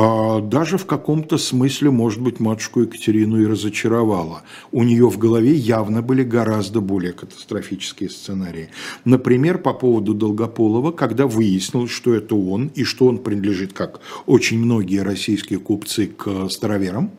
[0.00, 4.42] а даже в каком-то смысле, может быть, матушку Екатерину и разочаровала.
[4.70, 8.68] У нее в голове явно были гораздо более катастрофические сценарии.
[9.04, 14.60] Например, по поводу Долгополова, когда выяснилось, что это он, и что он принадлежит, как очень
[14.60, 17.10] многие российские купцы, к староверам,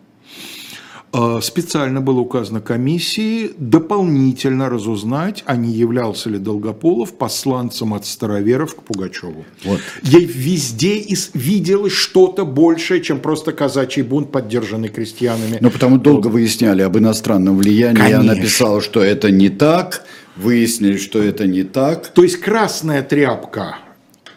[1.41, 8.83] специально было указано комиссии дополнительно разузнать, а не являлся ли Долгополов посланцем от староверов к
[8.83, 9.43] Пугачеву.
[9.63, 9.79] Вот.
[10.03, 15.57] Ей везде из- виделось что-то большее, чем просто казачий бунт, поддержанный крестьянами.
[15.59, 18.01] Ну, потому долго выясняли об иностранном влиянии.
[18.01, 18.43] Она Конечно.
[18.43, 20.05] писала, что это не так.
[20.35, 22.07] Выяснили, что это не так.
[22.09, 23.77] То есть красная тряпка,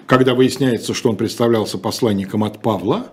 [0.06, 3.06] когда выясняется, что он представлялся посланником от Павла,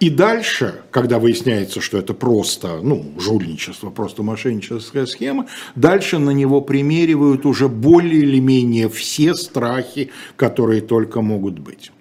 [0.00, 6.60] и дальше, когда выясняется, что это просто, ну, жульничество, просто мошенническая схема, дальше на него
[6.60, 11.92] примеривают уже более или менее все страхи, которые только могут быть.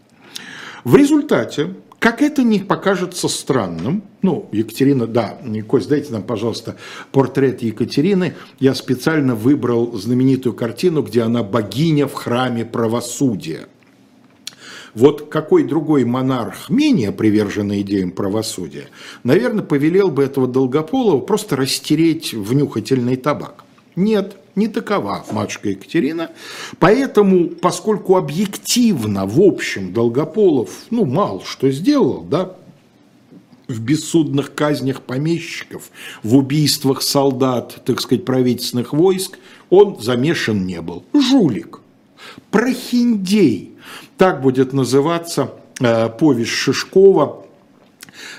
[0.84, 6.76] В результате, как это не покажется странным, ну, Екатерина, да, Кость, дайте нам, пожалуйста,
[7.14, 8.34] портрет Екатерины.
[8.60, 13.68] Я специально выбрал знаменитую картину, где она богиня в храме правосудия.
[14.96, 18.90] Вот какой другой монарх, менее приверженный идеям правосудия,
[19.24, 23.64] наверное, повелел бы этого Долгополова просто растереть в нюхательный табак.
[23.96, 26.30] Нет, не такова матушка Екатерина.
[26.80, 32.56] Поэтому, поскольку объективно, в общем, Долгополов, ну, мало что сделал, да,
[33.68, 35.90] в бессудных казнях помещиков,
[36.22, 39.40] в убийствах солдат, так сказать, правительственных войск,
[39.70, 41.04] он замешан не был.
[41.14, 41.80] Жулик,
[42.52, 43.76] прохиндей,
[44.18, 47.43] так будет называться э, повесть Шишкова,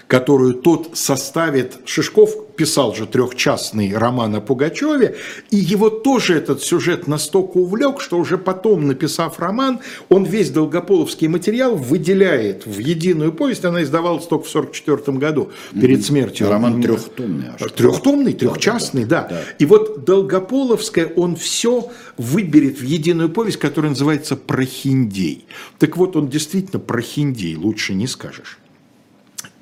[0.06, 1.78] которую тот составит.
[1.84, 5.16] Шишков писал же трехчастный роман о Пугачеве,
[5.50, 11.28] и его тоже этот сюжет настолько увлек, что уже потом, написав роман, он весь долгополовский
[11.28, 13.64] материал выделяет в единую повесть.
[13.64, 15.50] Она издавалась только в 1944 году,
[15.80, 16.48] перед смертью.
[16.48, 17.46] Роман трехтомный.
[17.48, 17.72] аж.
[17.72, 19.40] Трехтомный, трехчастный, да, да.
[19.58, 25.46] И вот Долгополовская, он все выберет в единую повесть, которая называется «Прохиндей».
[25.78, 28.58] Так вот, он действительно прохиндей, лучше не скажешь.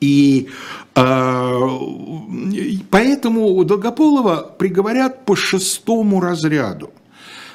[0.02, 0.48] И
[0.96, 1.68] э,
[2.90, 6.90] поэтому Долгополова приговорят по шестому разряду.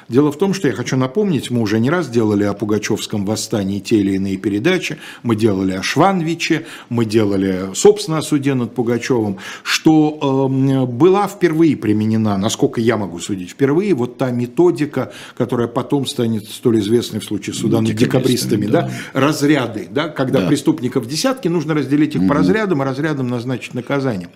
[0.08, 3.78] Дело в том, что я хочу напомнить, мы уже не раз делали о Пугачевском восстании
[3.78, 9.36] те или иные передачи, мы делали о Шванвиче, мы делали, собственно, о суде над Пугачевым,
[9.62, 16.06] что э, была впервые применена, насколько я могу судить, впервые вот та методика, которая потом
[16.06, 18.82] станет столь известной в случае суда над Декабристами, да.
[18.82, 20.48] да, разряды, да, когда Да.
[20.48, 24.30] преступников десятки, нужно разделить их по разрядам, и разрядам назначить наказание.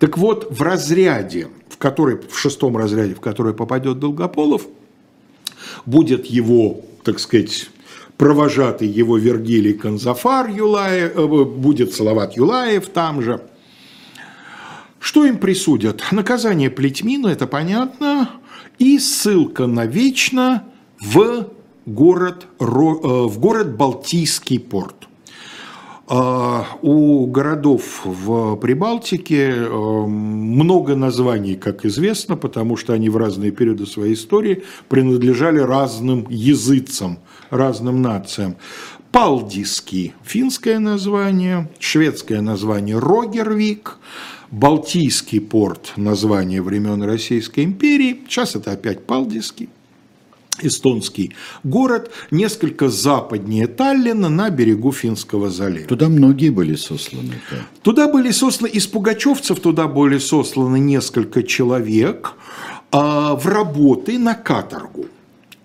[0.00, 4.62] Так вот, в разряде, в который, в шестом разряде, в который попадет Долгополов,
[5.86, 7.68] будет его, так сказать,
[8.16, 13.40] провожатый его Вергилий Канзафар Юлаев, э, будет Салават Юлаев там же.
[15.00, 16.02] Что им присудят?
[16.12, 18.30] Наказание плетьми, ну это понятно,
[18.78, 20.64] и ссылка навечно
[21.00, 21.48] в
[21.86, 25.08] город, Ро- э, в город Балтийский порт.
[26.08, 33.52] А, У городов в Прибалтике э, много названий, как известно, потому что они в разные
[33.52, 37.18] периоды своей истории принадлежали разным языцам,
[37.50, 38.56] разным нациям.
[39.12, 43.98] Палдиский– финское название, шведское название– Рогервик,
[44.50, 49.68] Балтийский порт– название времен Российской империи, сейчас это опять Палдиский
[50.60, 51.34] эстонский
[51.64, 55.86] город, несколько западнее Таллина на берегу Финского залива.
[55.86, 57.34] Туда многие были сосланы.
[57.50, 57.56] да.
[57.82, 62.34] Туда были сосланы, из пугачевцев туда были сосланы несколько человек
[62.90, 65.06] а, в работы на каторгу.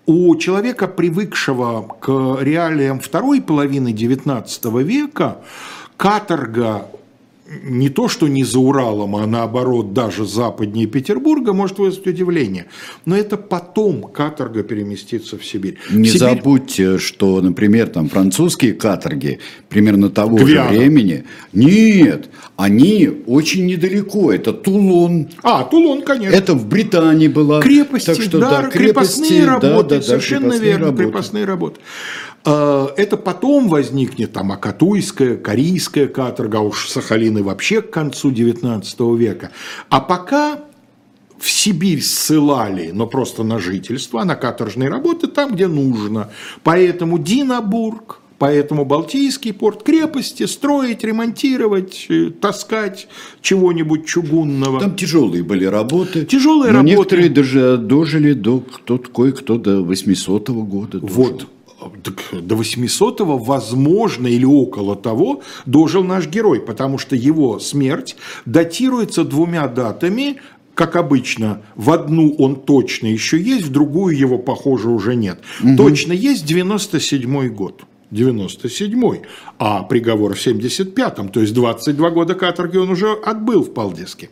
[0.06, 5.38] У человека, привыкшего к реалиям второй половины XIX века,
[5.98, 6.86] каторга
[7.62, 12.66] не то, что не за Уралом, а наоборот даже западнее Петербурга, может вызвать удивление.
[13.06, 15.78] Но это потом каторга переместится в Сибирь.
[15.90, 16.36] Не в Сибирь...
[16.36, 20.72] забудьте, что, например, там французские каторги примерно того Гвиана.
[20.72, 21.24] же времени.
[21.52, 24.32] Нет, они очень недалеко.
[24.32, 25.28] Это Тулон.
[25.42, 26.36] А, Тулон, конечно.
[26.36, 27.62] Это в Британии была.
[27.62, 31.04] Крепости, так что, да, да, крепостные да, работы, да, да, совершенно крепостные верно, работы.
[31.04, 31.80] крепостные работы.
[32.44, 38.30] А, Это потом возникнет там Акатуйская, Корейская каторга, а уж Сахалин и вообще к концу
[38.30, 39.50] 19 века.
[39.88, 40.60] А пока
[41.38, 46.30] в Сибирь ссылали, но просто на жительство, а на каторжные работы там, где нужно.
[46.64, 53.08] Поэтому Динабург, поэтому Балтийский порт, крепости строить, ремонтировать, э, таскать
[53.40, 54.80] чего-нибудь чугунного.
[54.80, 56.24] Там тяжелые были работы.
[56.24, 56.96] Тяжелые но работы.
[56.96, 60.98] Некоторые даже дожили до кто кое-кто до 800 года.
[60.98, 61.16] дожил.
[61.16, 61.46] Вот.
[62.02, 69.24] Так до 800-го, возможно, или около того, дожил наш герой, потому что его смерть датируется
[69.24, 70.36] двумя датами,
[70.74, 75.40] как обычно, в одну он точно еще есть, в другую его, похоже, уже нет.
[75.76, 77.82] Точно есть 97 год.
[78.10, 79.22] 97-й,
[79.58, 84.30] а приговор в 75-м, то есть 22 года каторги он уже отбыл в Палдиске.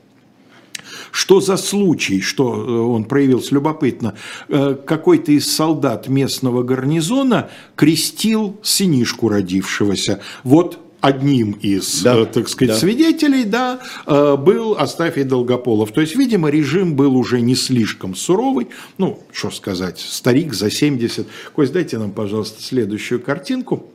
[1.16, 4.16] Что за случай, что э, он проявился любопытно,
[4.50, 10.20] э, какой-то из солдат местного гарнизона крестил сынишку родившегося.
[10.44, 12.78] Вот одним из, Да, э, так сказать, да.
[12.78, 13.80] свидетелей, да,
[14.36, 15.90] был Астафий Долгополов.
[15.90, 18.66] То есть, видимо, режим был уже не слишком суровый.
[18.98, 21.26] Ну, что сказать, старик за 70.
[21.54, 23.86] Кость, дайте нам, пожалуйста, следующую картинку.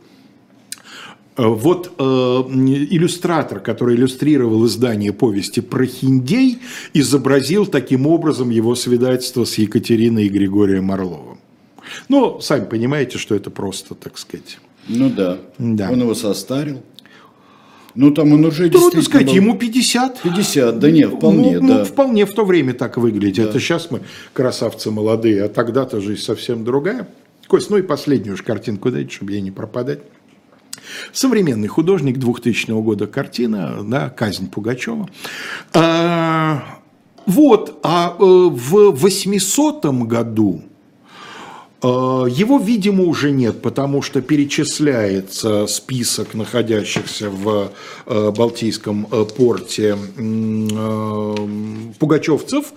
[1.37, 6.59] Э, Вот э, иллюстратор, который иллюстрировал издание повести про Хиндей,
[6.93, 11.39] изобразил таким образом его свидетельство с Екатериной и Григорием Орловым.
[12.09, 14.59] Ну, сами понимаете, что это просто, так сказать.
[14.87, 15.37] Ну да.
[15.57, 15.89] Да.
[15.91, 16.81] Он его состарил.
[17.93, 20.21] Ну там он уже Трудно действительно сказать, был- ему 50.
[20.21, 21.77] 50, да нет, вполне, ну, да.
[21.79, 23.49] ну, вполне в то время так выглядит.
[23.49, 24.01] Это сейчас мы
[24.31, 27.09] красавцы молодые, а тогда-то жизнь совсем другая.
[27.47, 29.99] Кость, ну и последнюю уж картинку дайте, чтобы ей не пропадать.
[31.11, 35.09] Современный художник 2000 года картина, да, «Казнь Пугачева».
[35.73, 36.63] А,
[37.25, 40.63] вот, а э, в 800 году
[41.83, 47.71] его, видимо, уже нет, потому что перечисляется список находящихся в
[48.05, 51.35] э, Балтийском э, порте э,
[51.97, 52.73] пугачевцев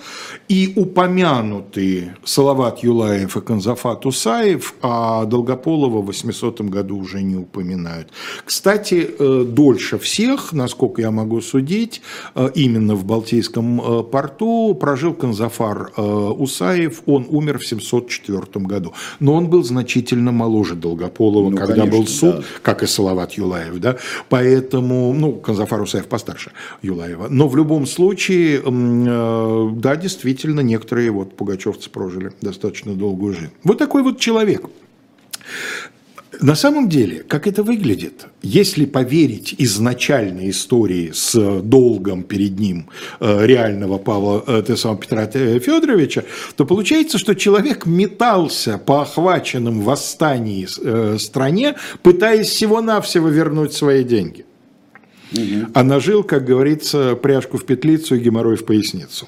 [0.48, 8.08] и упомянуты Салават Юлаев и Канзафат Усаев, а Долгополова в 800 году уже не упоминают.
[8.44, 12.00] Кстати, э, дольше всех, насколько я могу судить,
[12.34, 18.93] э, именно в Балтийском э, порту прожил Канзафар э, Усаев, он умер в 704 году.
[19.20, 22.42] Но он был значительно моложе Долгополова, Ну, когда конечно, был суд, да.
[22.62, 23.96] как и Салават Юлаев, да,
[24.28, 31.36] поэтому, ну, Канзафар Усаев постарше Юлаева, но в любом случае, э, да, действительно, некоторые вот
[31.36, 33.52] пугачевцы прожили достаточно долгую жизнь.
[33.64, 34.66] Вот такой вот человек.
[36.40, 42.88] На самом деле, как это выглядит, если поверить изначальной истории с долгом перед ним
[43.20, 46.24] э, реального Павла э, того самого Петра Федоровича,
[46.56, 54.44] то получается, что человек метался по охваченным восстании э, стране, пытаясь всего-навсего вернуть свои деньги.
[55.74, 59.26] А нажил, как говорится, пряжку в петлицу и геморрой в поясницу.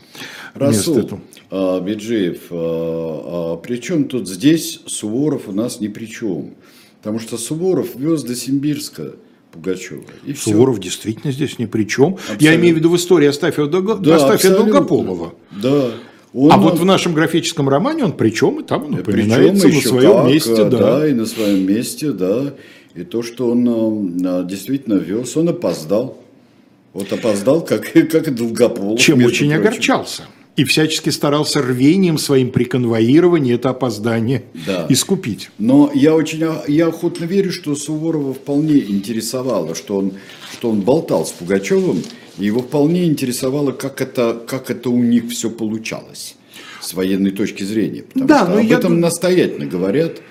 [0.54, 6.54] Расул а, Биджиев, а, а, при чем тут здесь Суворов у нас ни при чем?
[7.06, 9.12] Потому что Суворов вез до Симбирска
[9.52, 10.02] Пугачева.
[10.24, 10.34] И.
[10.34, 12.16] Суворов действительно здесь ни при чем.
[12.16, 12.56] Я Абсолютно.
[12.56, 14.72] имею в виду в истории Астафия, Долго- Да, Астафия абсолютно.
[14.72, 15.34] Долгополова.
[15.52, 15.90] Да.
[16.34, 19.80] Он, А вот в нашем графическом романе он причем, и там он Причем упоминается на
[19.80, 21.08] своем как, месте, а, да.
[21.08, 22.54] и на своем месте, да.
[22.96, 23.68] И то, что он
[24.26, 26.18] а, действительно вез, он опоздал.
[26.92, 28.98] Вот опоздал, как, и- как и Долгополов.
[28.98, 29.60] Чем очень прочим.
[29.60, 30.22] огорчался.
[30.56, 34.86] И всячески старался рвением своим при конвоировании это опоздание Да.
[34.88, 35.50] искупить.
[35.58, 40.12] Но я очень я охотно верю, что Суворова вполне интересовало, что он,
[40.52, 42.02] что он болтал с Пугачевым,
[42.38, 46.36] и его вполне интересовало, как это, как это у них все получалось
[46.80, 48.02] с военной точки зрения.
[48.04, 50.22] Потому Да, что но об я этом настоятельно говорят.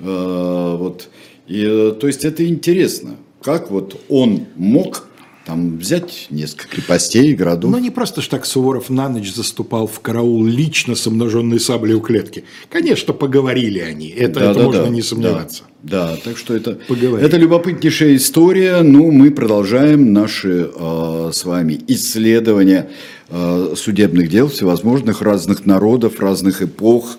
[0.00, 1.08] Э, вот.
[1.46, 5.06] И, э, то есть это интересно, как вот он мог
[5.48, 7.70] там взять несколько крепостей, городов.
[7.70, 11.94] Но не просто ж так Суворов на ночь заступал в караул лично с обнаженной саблей
[11.94, 12.44] у клетки.
[12.68, 15.62] Конечно, поговорили они, это, Да, это да, можно да, не сомневаться.
[15.82, 18.82] Да, да, так что это, это любопытнейшая история.
[18.82, 22.90] Ну, мы продолжаем наши э, с вами исследования
[23.30, 27.16] э, судебных дел всевозможных разных народов, разных эпох,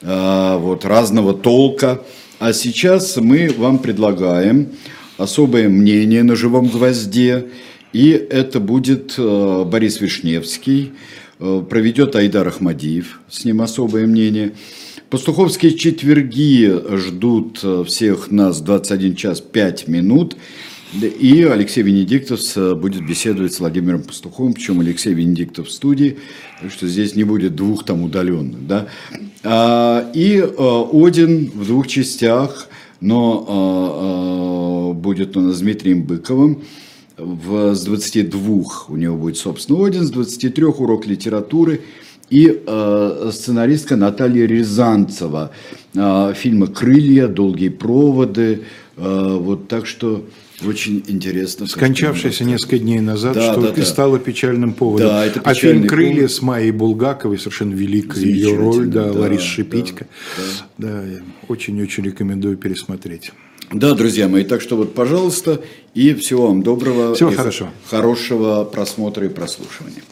[0.00, 2.02] э, вот, разного толка.
[2.38, 4.68] А сейчас мы вам предлагаем
[5.16, 7.46] особое мнение на живом гвозде.
[7.92, 10.92] И это будет э, Борис Вишневский,
[11.38, 14.54] э, проведет Айдар Ахмадиев, с ним особое мнение.
[15.10, 20.36] Пастуховские четверги ждут э, всех нас 21 час 5 минут.
[21.00, 22.40] И Алексей Венедиктов
[22.78, 26.18] будет беседовать с Владимиром Пастуховым, причем Алексей Венедиктов в студии,
[26.60, 28.64] так что здесь не будет двух там удаленных.
[28.64, 28.86] Да?
[29.42, 32.68] А, и Один в двух частях,
[33.04, 36.62] но будет он с Дмитрием Быковым
[37.16, 41.82] в, с 22 у него будет, собственно, Один, с 23 урок литературы
[42.30, 45.50] и э, сценаристка Наталья Рязанцева.
[45.94, 48.64] Э, фильмы «Крылья», «Долгие проводы».
[48.96, 50.24] Э, вот так что
[50.62, 51.66] очень интересно.
[51.66, 53.84] Скончавшаяся несколько дней назад, да, что да, и да.
[53.84, 55.08] стало печальным поводом.
[55.08, 56.32] Да, это а фильм «Крылья» повод.
[56.32, 60.06] с Майей Булгаковой, совершенно великая ее роль, да, да Лариса Шипитько.
[60.78, 61.02] Да, да.
[61.02, 63.32] да очень-очень рекомендую пересмотреть.
[63.72, 65.60] Да, друзья мои, так что вот, пожалуйста,
[65.94, 67.14] и всего вам доброго.
[67.14, 67.70] Всего хорошего.
[67.88, 70.02] Хорошего просмотра и прослушивания.